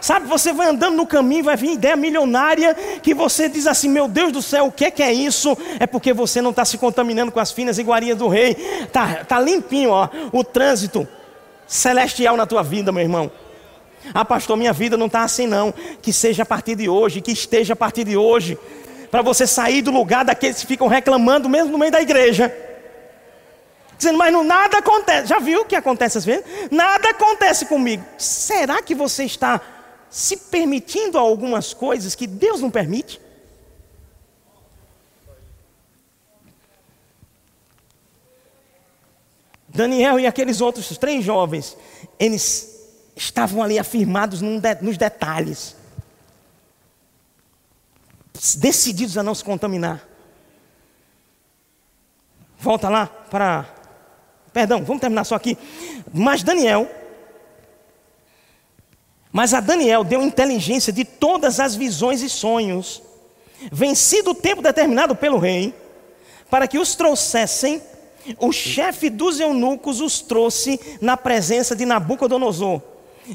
[0.00, 4.08] Sabe, você vai andando no caminho, vai vir ideia milionária que você diz assim: Meu
[4.08, 5.56] Deus do céu, o que é, que é isso?
[5.78, 8.54] É porque você não está se contaminando com as finas iguarias do rei.
[8.92, 11.06] Tá, tá limpinho, ó, o trânsito
[11.66, 13.30] celestial na tua vida, meu irmão.
[14.14, 15.72] Ah, pastor, minha vida não está assim não.
[16.00, 18.58] Que seja a partir de hoje, que esteja a partir de hoje,
[19.10, 22.54] para você sair do lugar daqueles que ficam reclamando, mesmo no meio da igreja.
[23.96, 25.26] Dizendo, mas não, nada acontece.
[25.26, 26.44] Já viu o que acontece às vezes?
[26.70, 28.04] Nada acontece comigo.
[28.16, 29.60] Será que você está
[30.08, 33.20] se permitindo algumas coisas que Deus não permite?
[39.68, 41.76] Daniel e aqueles outros três jovens,
[42.18, 42.77] eles
[43.18, 45.76] estavam ali afirmados nos detalhes,
[48.56, 50.06] decididos a não se contaminar.
[52.58, 53.66] Volta lá para.
[54.52, 55.56] Perdão, vamos terminar só aqui.
[56.12, 56.88] Mas Daniel
[59.30, 63.02] mas a Daniel deu inteligência de todas as visões e sonhos,
[63.70, 65.74] vencido o tempo determinado pelo rei,
[66.50, 67.82] para que os trouxessem,
[68.38, 72.82] o chefe dos eunucos os trouxe na presença de Nabucodonosor.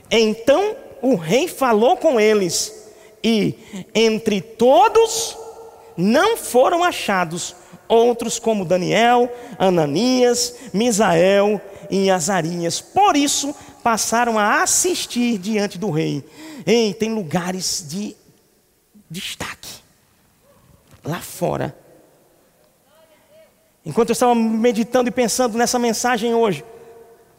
[0.10, 2.84] Então o rei falou com eles,
[3.24, 3.56] e
[3.94, 5.38] entre todos
[5.96, 7.56] não foram achados
[7.88, 12.82] outros como Daniel, Ananias, Misael e Azarias.
[12.82, 13.54] Por isso
[13.84, 16.24] passaram a assistir diante do rei.
[16.66, 18.16] Ei, tem lugares de
[19.10, 19.70] destaque
[21.04, 21.76] lá fora.
[23.86, 26.64] Enquanto eu estava meditando e pensando nessa mensagem hoje,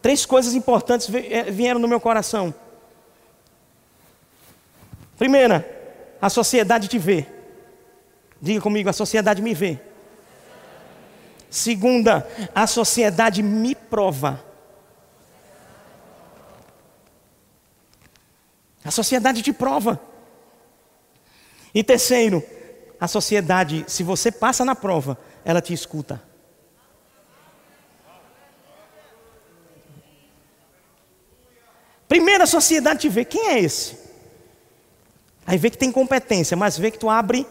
[0.05, 2.55] três coisas importantes eh, vieram no meu coração.
[5.17, 5.67] Primeira,
[6.21, 7.27] a sociedade te vê.
[8.39, 9.81] Diga comigo, a sociedade me vê.
[11.49, 14.45] Segunda, a sociedade me prova.
[18.85, 19.99] A sociedade te prova.
[21.75, 22.45] E terceiro,
[23.01, 26.34] a sociedade, se você passa na prova, ela te escuta.
[32.15, 33.99] Primeiro a sociedade te vê, quem é esse?
[35.45, 37.45] Aí vê que tem competência, mas vê que tu abre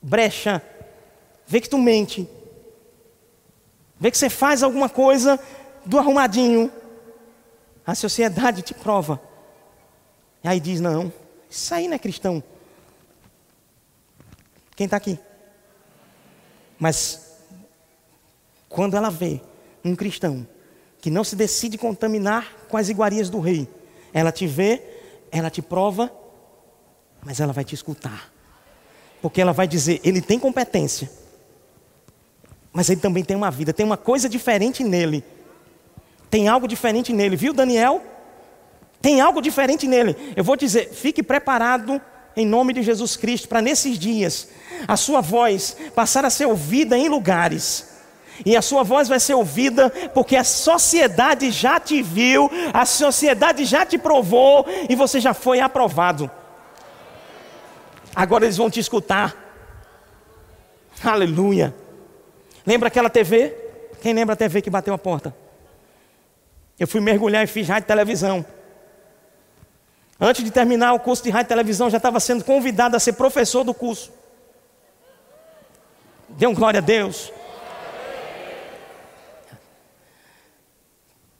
[0.00, 0.62] brecha,
[1.48, 2.30] vê que tu mente,
[3.98, 5.36] vê que você faz alguma coisa
[5.84, 6.70] do arrumadinho,
[7.84, 9.20] a sociedade te prova.
[10.44, 11.12] E aí diz: não,
[11.50, 12.40] isso aí não é cristão.
[14.76, 15.18] Quem está aqui?
[16.78, 17.32] Mas
[18.68, 19.40] quando ela vê
[19.84, 20.46] um cristão
[21.00, 23.68] que não se decide contaminar com as iguarias do rei,
[24.12, 24.82] ela te vê,
[25.30, 26.12] ela te prova,
[27.24, 28.32] mas ela vai te escutar.
[29.20, 31.10] Porque ela vai dizer: ele tem competência,
[32.72, 35.24] mas ele também tem uma vida, tem uma coisa diferente nele
[36.30, 38.02] tem algo diferente nele, viu, Daniel?
[39.00, 40.16] Tem algo diferente nele.
[40.36, 42.00] Eu vou dizer, fique preparado
[42.36, 44.48] em nome de Jesus Cristo para nesses dias
[44.86, 47.97] a sua voz passar a ser ouvida em lugares.
[48.44, 53.64] E a sua voz vai ser ouvida porque a sociedade já te viu, a sociedade
[53.64, 56.30] já te provou e você já foi aprovado.
[58.14, 59.36] Agora eles vão te escutar.
[61.04, 61.74] Aleluia.
[62.66, 63.54] Lembra aquela TV?
[64.00, 65.34] Quem lembra a TV que bateu a porta?
[66.78, 68.44] Eu fui mergulhar e fiz rádio e televisão.
[70.20, 73.12] Antes de terminar o curso de rádio e televisão, já estava sendo convidado a ser
[73.12, 74.12] professor do curso.
[76.30, 77.32] Dê um glória a Deus.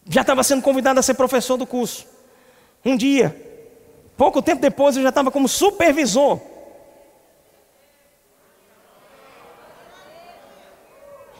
[0.08, 2.06] Já estava sendo convidado a ser professor do curso.
[2.84, 3.34] Um dia,
[4.16, 6.40] pouco tempo depois, eu já estava como supervisor.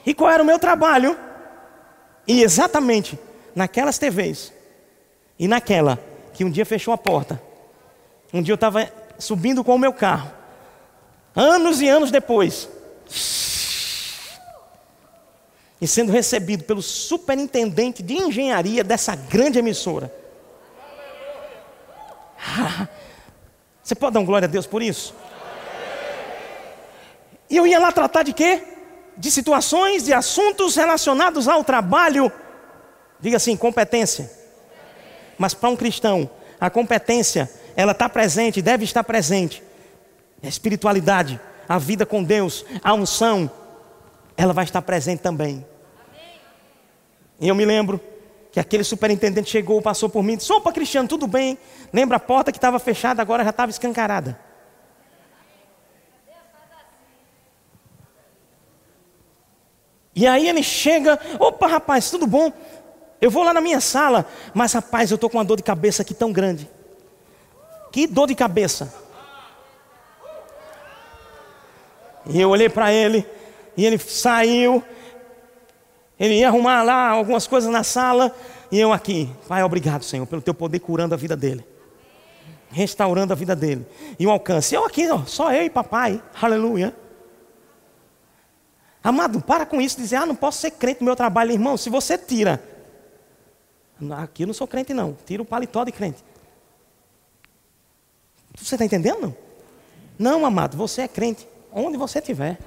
[0.04, 1.18] E qual era o meu trabalho?
[2.26, 3.18] E exatamente
[3.54, 4.52] naquelas TVs
[5.38, 5.98] e naquela
[6.32, 7.40] que um dia fechou a porta.
[8.32, 10.30] Um dia eu estava subindo com o meu carro.
[11.34, 12.68] Anos e anos depois.
[15.80, 20.12] E sendo recebido pelo superintendente de engenharia dessa grande emissora.
[23.82, 25.14] Você pode dar um glória a Deus por isso?
[27.48, 28.62] E eu ia lá tratar de quê?
[29.16, 32.30] De situações, de assuntos relacionados ao trabalho.
[33.20, 34.30] Diga assim, competência.
[35.38, 39.62] Mas para um cristão, a competência, ela está presente, deve estar presente.
[40.42, 43.50] A espiritualidade, a vida com Deus, a unção,
[44.38, 45.66] ela vai estar presente também.
[47.40, 48.00] E eu me lembro
[48.52, 51.58] que aquele superintendente chegou, passou por mim e disse: Opa, Cristiano, tudo bem?
[51.92, 54.38] Lembra a porta que estava fechada, agora já estava escancarada.
[60.14, 62.52] E aí ele chega: Opa, rapaz, tudo bom?
[63.20, 64.24] Eu vou lá na minha sala,
[64.54, 66.70] mas rapaz, eu estou com uma dor de cabeça aqui tão grande.
[67.90, 68.94] Que dor de cabeça.
[72.26, 73.26] E eu olhei para ele,
[73.78, 74.82] e ele saiu,
[76.18, 78.34] ele ia arrumar lá algumas coisas na sala,
[78.72, 81.64] e eu aqui, Pai, obrigado, Senhor, pelo teu poder curando a vida dele,
[82.70, 83.86] restaurando a vida dele,
[84.18, 84.74] e o alcance.
[84.74, 86.92] Eu aqui, ó, só eu e papai, aleluia.
[89.02, 91.76] Amado, para com isso, dizer, ah, não posso ser crente no meu trabalho, irmão.
[91.76, 92.60] Se você tira,
[94.18, 96.24] aqui eu não sou crente, não, tira o paletó de crente.
[98.56, 99.36] Você está entendendo?
[100.18, 102.58] Não, amado, você é crente, onde você estiver.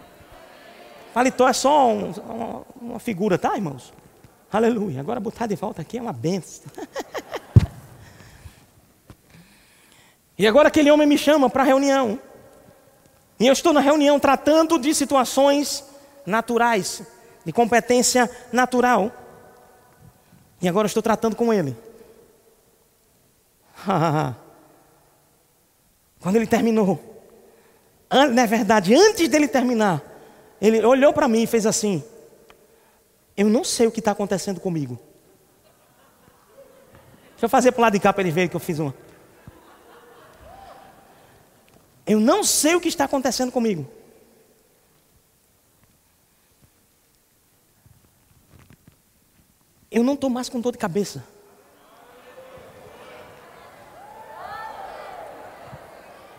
[1.14, 3.94] Paletó é só um, uma, uma figura, tá, irmãos?
[4.52, 5.00] Aleluia.
[5.00, 6.72] Agora botar de volta aqui é uma benção.
[10.38, 12.20] e agora aquele homem me chama para a reunião.
[13.40, 15.84] E eu estou na reunião tratando de situações
[16.26, 17.02] naturais,
[17.44, 19.12] de competência natural.
[20.62, 21.76] E agora estou tratando com ele.
[26.20, 27.00] Quando ele terminou,
[28.32, 30.11] na verdade, antes dele terminar,
[30.62, 32.04] ele olhou para mim e fez assim:
[33.36, 35.00] Eu não sei o que está acontecendo comigo.
[37.32, 38.94] Deixa eu fazer para o lado de cá para ele ver que eu fiz uma.
[42.06, 43.90] Eu não sei o que está acontecendo comigo.
[49.90, 51.24] Eu não estou mais com dor de cabeça.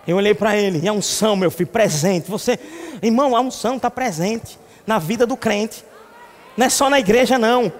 [0.06, 2.30] Eu olhei para ele, e a unção, meu filho, presente.
[2.30, 2.58] Você,
[3.00, 5.84] irmão, a unção está presente na vida do crente.
[6.56, 7.72] Não é só na igreja, não.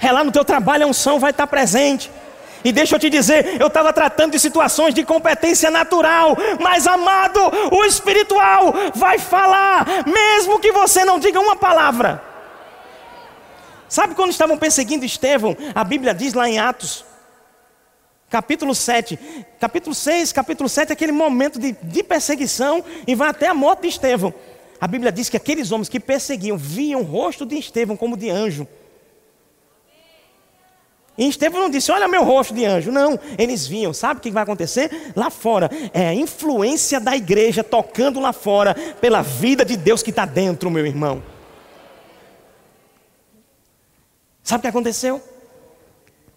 [0.00, 2.10] É lá no teu trabalho, a unção vai estar presente.
[2.64, 7.40] E deixa eu te dizer, eu estava tratando de situações de competência natural, mas amado,
[7.72, 12.22] o espiritual vai falar, mesmo que você não diga uma palavra.
[13.88, 15.56] Sabe quando estavam perseguindo Estevão?
[15.74, 17.04] A Bíblia diz lá em Atos,
[18.32, 19.18] capítulo 7,
[19.60, 23.88] capítulo 6, capítulo 7, aquele momento de, de perseguição e vai até a morte de
[23.88, 24.32] Estevão.
[24.80, 28.30] A Bíblia diz que aqueles homens que perseguiam viam o rosto de Estevão como de
[28.30, 28.66] anjo.
[31.18, 32.90] E Estevão não disse, olha meu rosto de anjo.
[32.90, 33.92] Não, eles viam.
[33.92, 35.12] Sabe o que vai acontecer?
[35.14, 35.70] Lá fora.
[35.92, 40.70] É a influência da igreja tocando lá fora pela vida de Deus que está dentro,
[40.70, 41.22] meu irmão.
[44.42, 45.22] Sabe o que aconteceu?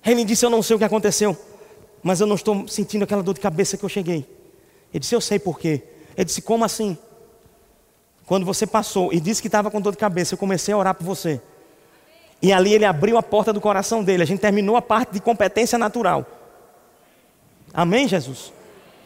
[0.06, 1.55] Ele disse, eu não sei o que aconteceu
[2.06, 4.30] mas eu não estou sentindo aquela dor de cabeça que eu cheguei.
[4.94, 5.82] Ele disse, eu sei por quê.
[6.16, 6.96] Ele disse, como assim?
[8.28, 10.94] Quando você passou e disse que estava com dor de cabeça, eu comecei a orar
[10.94, 11.42] por você.
[12.44, 14.22] E ali ele abriu a porta do coração dele.
[14.22, 16.28] A gente terminou a parte de competência natural.
[17.74, 18.54] Amém, Jesus?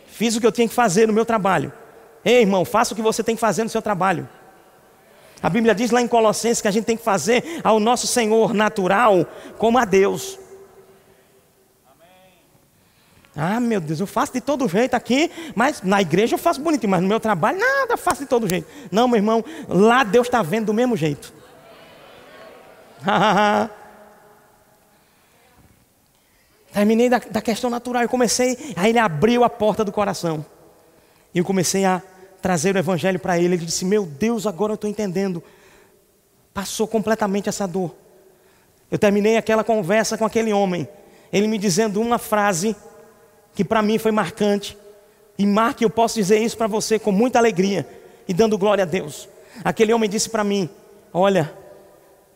[0.05, 1.71] Fiz o que eu tinha que fazer no meu trabalho.
[2.25, 4.27] Ei, irmão, faça o que você tem que fazer no seu trabalho.
[5.41, 8.53] A Bíblia diz lá em Colossenses que a gente tem que fazer ao nosso Senhor
[8.53, 9.25] natural
[9.57, 10.37] como a Deus.
[13.41, 16.91] Ah, meu Deus, eu faço de todo jeito aqui, mas na igreja eu faço bonitinho,
[16.91, 18.67] mas no meu trabalho, nada, faço de todo jeito.
[18.91, 21.33] Não, meu irmão, lá Deus está vendo do mesmo jeito.
[26.73, 30.45] Terminei da, da questão natural, eu comecei, aí ele abriu a porta do coração.
[31.33, 32.01] E eu comecei a
[32.41, 33.55] trazer o evangelho para ele.
[33.55, 35.41] Ele disse: Meu Deus, agora eu estou entendendo.
[36.53, 37.95] Passou completamente essa dor.
[38.91, 40.89] Eu terminei aquela conversa com aquele homem,
[41.31, 42.75] ele me dizendo uma frase
[43.53, 44.77] que para mim foi marcante.
[45.37, 47.87] E marque, eu posso dizer isso para você com muita alegria
[48.27, 49.27] e dando glória a Deus.
[49.63, 50.69] Aquele homem disse para mim:
[51.13, 51.53] Olha,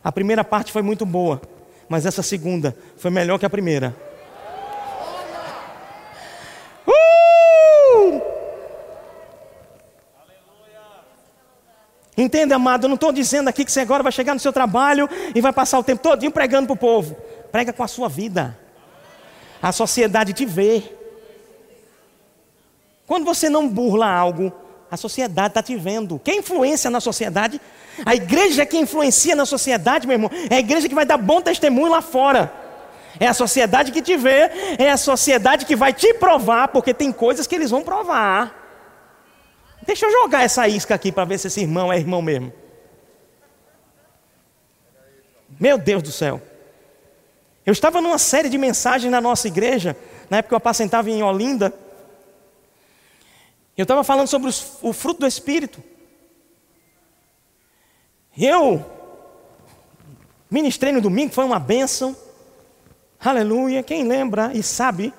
[0.04, 1.42] a primeira parte foi muito boa,
[1.88, 3.96] mas essa segunda foi melhor que a primeira.
[6.88, 8.22] Uh!
[12.18, 12.86] Entende, amado?
[12.86, 15.54] Eu não estou dizendo aqui que você agora vai chegar no seu trabalho e vai
[15.54, 17.16] passar o tempo todinho pregando para o povo.
[17.52, 18.58] Prega com a sua vida.
[19.62, 20.84] A sociedade te vê.
[23.14, 24.52] Quando você não burla algo,
[24.90, 26.18] a sociedade está te vendo.
[26.18, 27.62] Quem influencia na sociedade?
[28.04, 31.40] A igreja que influencia na sociedade, meu irmão, é a igreja que vai dar bom
[31.40, 32.52] testemunho lá fora.
[33.20, 34.50] É a sociedade que te vê,
[34.80, 38.52] é a sociedade que vai te provar, porque tem coisas que eles vão provar.
[39.86, 42.52] Deixa eu jogar essa isca aqui para ver se esse irmão é irmão mesmo.
[45.60, 46.42] Meu Deus do céu.
[47.64, 49.96] Eu estava numa série de mensagens na nossa igreja,
[50.32, 51.83] na época eu apacentava em Olinda.
[53.76, 55.84] Eu estava falando sobre os, o fruto do Espírito.
[58.38, 58.86] Eu
[60.50, 62.16] ministrei no domingo, foi uma bênção.
[63.20, 63.82] Aleluia.
[63.82, 65.14] Quem lembra e sabe,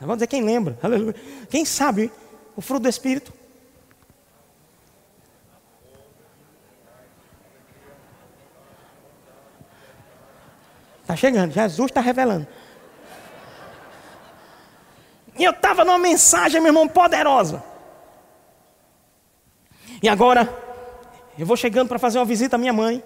[0.00, 1.14] vou dizer quem lembra, aleluia.
[1.50, 2.12] Quem sabe
[2.54, 3.32] o fruto do Espírito?
[11.02, 12.46] Está chegando, Jesus está revelando.
[15.38, 17.62] E eu estava numa mensagem, meu irmão, poderosa.
[20.02, 20.48] E agora,
[21.38, 23.02] eu vou chegando para fazer uma visita à minha mãe.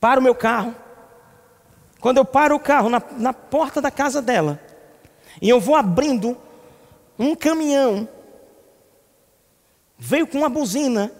[0.00, 0.74] Paro o meu carro.
[2.00, 4.60] Quando eu paro o carro na, na porta da casa dela,
[5.42, 6.36] e eu vou abrindo,
[7.18, 8.08] um caminhão
[9.98, 11.12] veio com uma buzina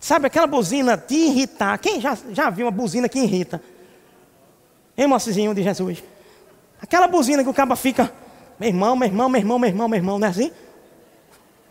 [0.00, 1.76] Sabe aquela buzina de irritar?
[1.78, 3.62] Quem já, já viu uma buzina que irrita?
[4.96, 6.02] Hein, mocinho de Jesus?
[6.80, 8.10] Aquela buzina que o cabo fica,
[8.58, 10.50] meu irmão, meu irmão, meu irmão, meu irmão, meu irmão, não é assim?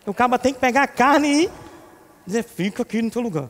[0.10, 1.52] O cabo tem que pegar a carne e
[2.26, 3.48] dizer, fica aqui no teu lugar.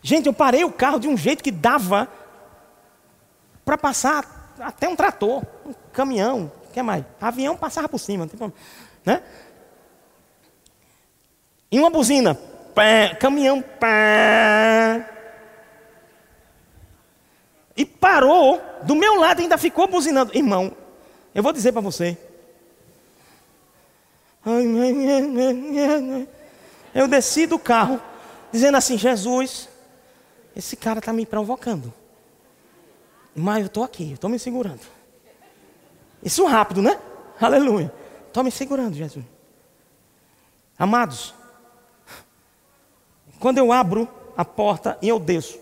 [0.00, 2.08] Gente, eu parei o carro de um jeito que dava
[3.64, 7.04] para passar até um trator, um caminhão, o que mais?
[7.20, 8.28] Avião passava por cima,
[9.04, 9.20] né?
[11.68, 12.36] E uma buzina,
[12.72, 15.10] pá, caminhão, pá.
[17.76, 20.36] E parou, do meu lado ainda ficou buzinando.
[20.36, 20.72] Irmão,
[21.34, 22.16] eu vou dizer para você.
[26.94, 28.00] Eu desci do carro,
[28.52, 29.68] dizendo assim: Jesus,
[30.54, 31.92] esse cara está me provocando.
[33.34, 34.80] Mas eu estou aqui, estou me segurando.
[36.22, 36.98] Isso rápido, né?
[37.40, 37.92] Aleluia.
[38.28, 39.24] Estou me segurando, Jesus.
[40.78, 41.34] Amados,
[43.40, 45.58] quando eu abro a porta e eu desço,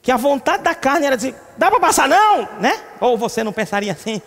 [0.00, 2.82] que a vontade da carne era dizer: dá para passar não, né?
[3.00, 4.20] Ou você não pensaria assim?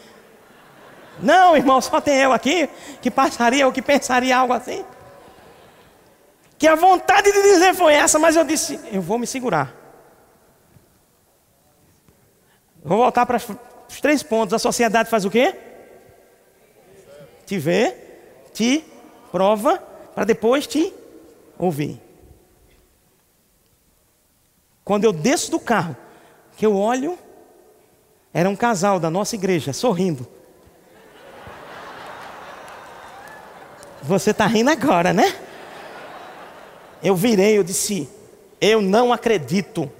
[1.19, 2.69] Não, irmão, só tem eu aqui
[3.01, 4.83] que passaria ou que pensaria algo assim.
[6.57, 9.73] Que a vontade de dizer foi essa, mas eu disse: eu vou me segurar.
[12.83, 14.53] Vou voltar para os três pontos.
[14.53, 15.55] A sociedade faz o quê?
[17.45, 17.95] Te vê,
[18.53, 18.83] te
[19.31, 19.77] prova,
[20.13, 20.93] para depois te
[21.57, 22.01] ouvir.
[24.83, 25.95] Quando eu desço do carro,
[26.55, 27.17] que eu olho,
[28.33, 30.27] era um casal da nossa igreja sorrindo.
[34.07, 35.35] Você está rindo agora, né?
[37.01, 38.09] Eu virei, eu disse:
[38.61, 39.91] Eu não acredito.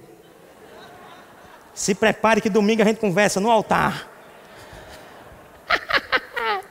[1.73, 4.09] Se prepare que domingo a gente conversa no altar.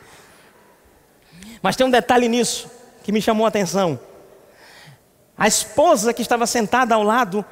[1.61, 2.71] Mas tem um detalhe nisso
[3.03, 3.99] que me chamou a atenção.
[5.37, 7.45] A esposa que estava sentada ao lado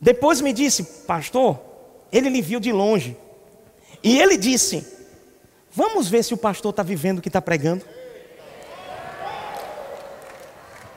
[0.00, 1.60] depois me disse, pastor,
[2.10, 3.16] ele lhe viu de longe.
[4.02, 4.84] E ele disse:
[5.70, 7.84] Vamos ver se o pastor está vivendo o que está pregando.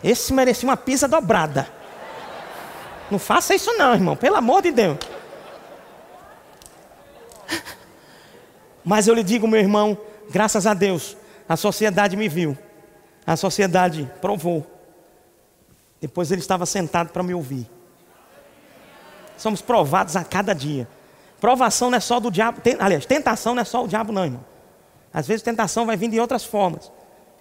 [0.05, 1.67] Esse merecia uma pisa dobrada.
[3.09, 4.99] Não faça isso, não, irmão, pelo amor de Deus.
[8.85, 9.97] Mas eu lhe digo, meu irmão,
[10.29, 11.17] graças a Deus,
[11.49, 12.55] a sociedade me viu,
[13.25, 14.63] a sociedade provou.
[15.99, 17.67] Depois ele estava sentado para me ouvir.
[19.35, 20.87] Somos provados a cada dia.
[21.41, 22.61] Provação não é só do diabo.
[22.61, 24.45] Tem, aliás, tentação não é só o diabo, não, irmão.
[25.11, 26.91] Às vezes tentação vai vir de outras formas.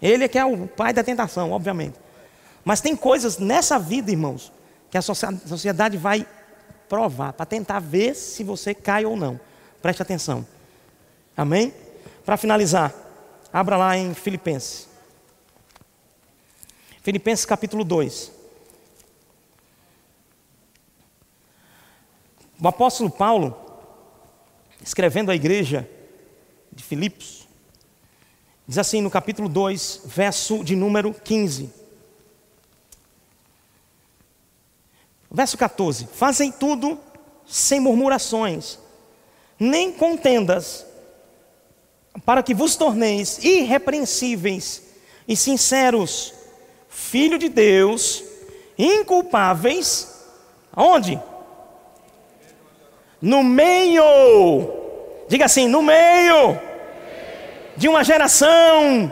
[0.00, 2.03] Ele é que é o pai da tentação, obviamente.
[2.64, 4.50] Mas tem coisas nessa vida, irmãos,
[4.90, 6.26] que a sociedade vai
[6.88, 9.38] provar, para tentar ver se você cai ou não.
[9.82, 10.46] Preste atenção.
[11.36, 11.74] Amém?
[12.24, 12.94] Para finalizar,
[13.52, 14.88] abra lá em Filipenses.
[17.02, 18.32] Filipenses capítulo 2.
[22.62, 23.54] O apóstolo Paulo,
[24.82, 25.86] escrevendo à igreja
[26.72, 27.46] de Filipos,
[28.66, 31.83] diz assim no capítulo 2, verso de número 15.
[35.34, 36.96] Verso 14: Fazem tudo
[37.44, 38.78] sem murmurações,
[39.58, 40.86] nem contendas,
[42.24, 44.84] para que vos torneis irrepreensíveis
[45.26, 46.32] e sinceros,
[46.88, 48.22] filho de Deus,
[48.78, 50.24] inculpáveis,
[50.72, 51.20] aonde?
[53.20, 54.04] No meio,
[55.28, 56.56] diga assim, no meio
[57.76, 59.10] de uma geração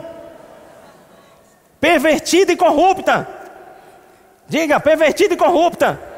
[1.81, 3.27] pervertida e corrupta.
[4.47, 6.12] Diga, pervertida e corrupta.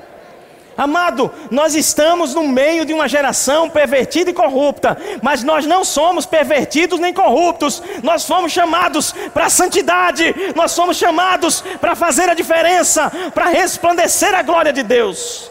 [0.77, 6.25] Amado, nós estamos no meio de uma geração pervertida e corrupta, mas nós não somos
[6.25, 12.33] pervertidos nem corruptos, nós fomos chamados para a santidade, nós fomos chamados para fazer a
[12.33, 15.49] diferença, para resplandecer a glória de Deus.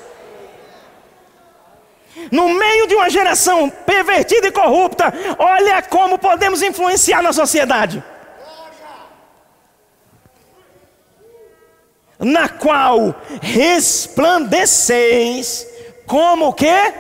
[2.31, 8.03] No meio de uma geração pervertida e corrupta, olha como podemos influenciar na sociedade.
[12.19, 15.67] Na qual resplandeceis
[16.07, 16.95] como que?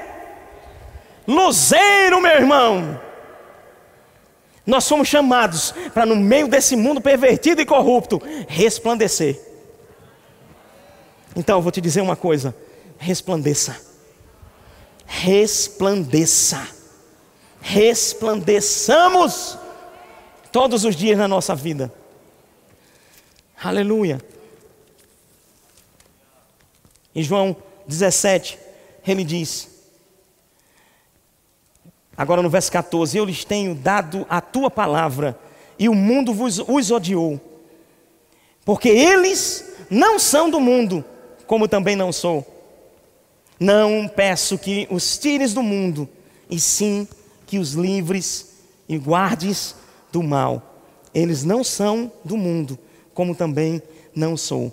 [1.27, 3.01] Luzeiro, meu irmão.
[4.67, 9.39] Nós somos chamados para, no meio desse mundo pervertido e corrupto, resplandecer.
[11.37, 12.55] Então, eu vou te dizer uma coisa:
[12.99, 13.79] resplandeça.
[15.07, 16.67] Resplandeça.
[17.61, 19.59] Resplandeçamos
[20.51, 21.93] todos os dias na nossa vida.
[23.63, 24.21] Aleluia.
[27.15, 27.57] Em João
[27.87, 28.59] 17,
[29.07, 29.69] ele diz,
[32.17, 35.39] agora no verso 14: Eu lhes tenho dado a tua palavra,
[35.79, 37.41] e o mundo vos, os odiou,
[38.65, 41.05] porque eles não são do mundo,
[41.47, 42.45] como também não sou.
[43.61, 46.09] Não peço que os tires do mundo,
[46.51, 47.07] e sim
[47.47, 48.55] que os livres
[48.89, 49.77] e guardes
[50.11, 50.75] do mal.
[51.15, 52.79] Eles não são do mundo,
[53.13, 53.81] como também
[54.15, 54.73] não sou.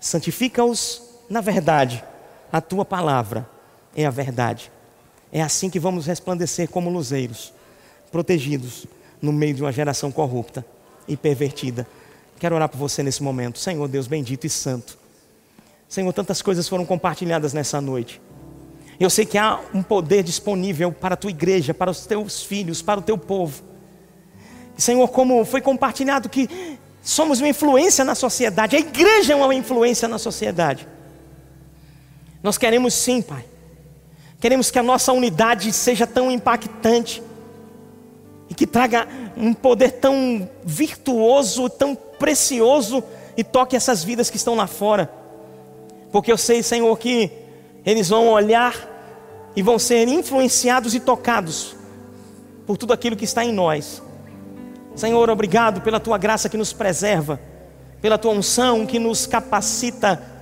[0.00, 2.04] Santifica-os na verdade,
[2.52, 3.48] a tua palavra
[3.94, 4.70] é a verdade.
[5.32, 7.52] É assim que vamos resplandecer como luzeiros,
[8.12, 8.86] protegidos
[9.20, 10.64] no meio de uma geração corrupta
[11.08, 11.86] e pervertida.
[12.38, 13.58] Quero orar por você nesse momento.
[13.58, 14.98] Senhor Deus bendito e santo.
[15.88, 18.20] Senhor, tantas coisas foram compartilhadas nessa noite.
[18.98, 22.80] Eu sei que há um poder disponível para a tua igreja, para os teus filhos,
[22.82, 23.62] para o teu povo.
[24.76, 30.08] Senhor, como foi compartilhado que somos uma influência na sociedade, a igreja é uma influência
[30.08, 30.86] na sociedade.
[32.46, 33.44] Nós queremos sim, Pai.
[34.38, 37.20] Queremos que a nossa unidade seja tão impactante
[38.48, 43.02] e que traga um poder tão virtuoso, tão precioso
[43.36, 45.10] e toque essas vidas que estão lá fora.
[46.12, 47.32] Porque eu sei, Senhor, que
[47.84, 48.76] eles vão olhar
[49.56, 51.74] e vão ser influenciados e tocados
[52.64, 54.00] por tudo aquilo que está em nós.
[54.94, 57.40] Senhor, obrigado pela tua graça que nos preserva,
[58.00, 60.35] pela tua unção que nos capacita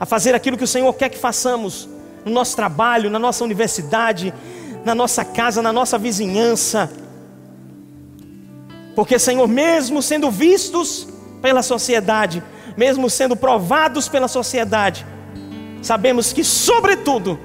[0.00, 1.86] a fazer aquilo que o Senhor quer que façamos
[2.24, 4.32] no nosso trabalho, na nossa universidade,
[4.82, 6.90] na nossa casa, na nossa vizinhança.
[8.96, 11.06] Porque, Senhor, mesmo sendo vistos
[11.42, 12.42] pela sociedade,
[12.78, 15.06] mesmo sendo provados pela sociedade,
[15.82, 17.38] sabemos que, sobretudo,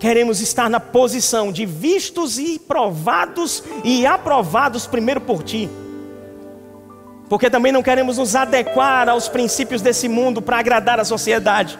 [0.00, 5.68] queremos estar na posição de vistos e provados e aprovados primeiro por Ti
[7.28, 11.78] porque também não queremos nos adequar aos princípios desse mundo para agradar a sociedade.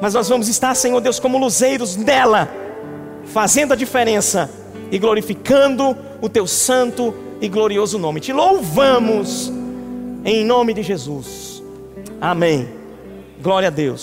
[0.00, 2.48] Mas nós vamos estar, Senhor Deus, como luzeiros nela,
[3.26, 4.50] fazendo a diferença
[4.90, 8.20] e glorificando o teu santo e glorioso nome.
[8.20, 9.52] Te louvamos
[10.24, 11.62] em nome de Jesus.
[12.20, 12.68] Amém.
[13.40, 14.02] Glória a Deus.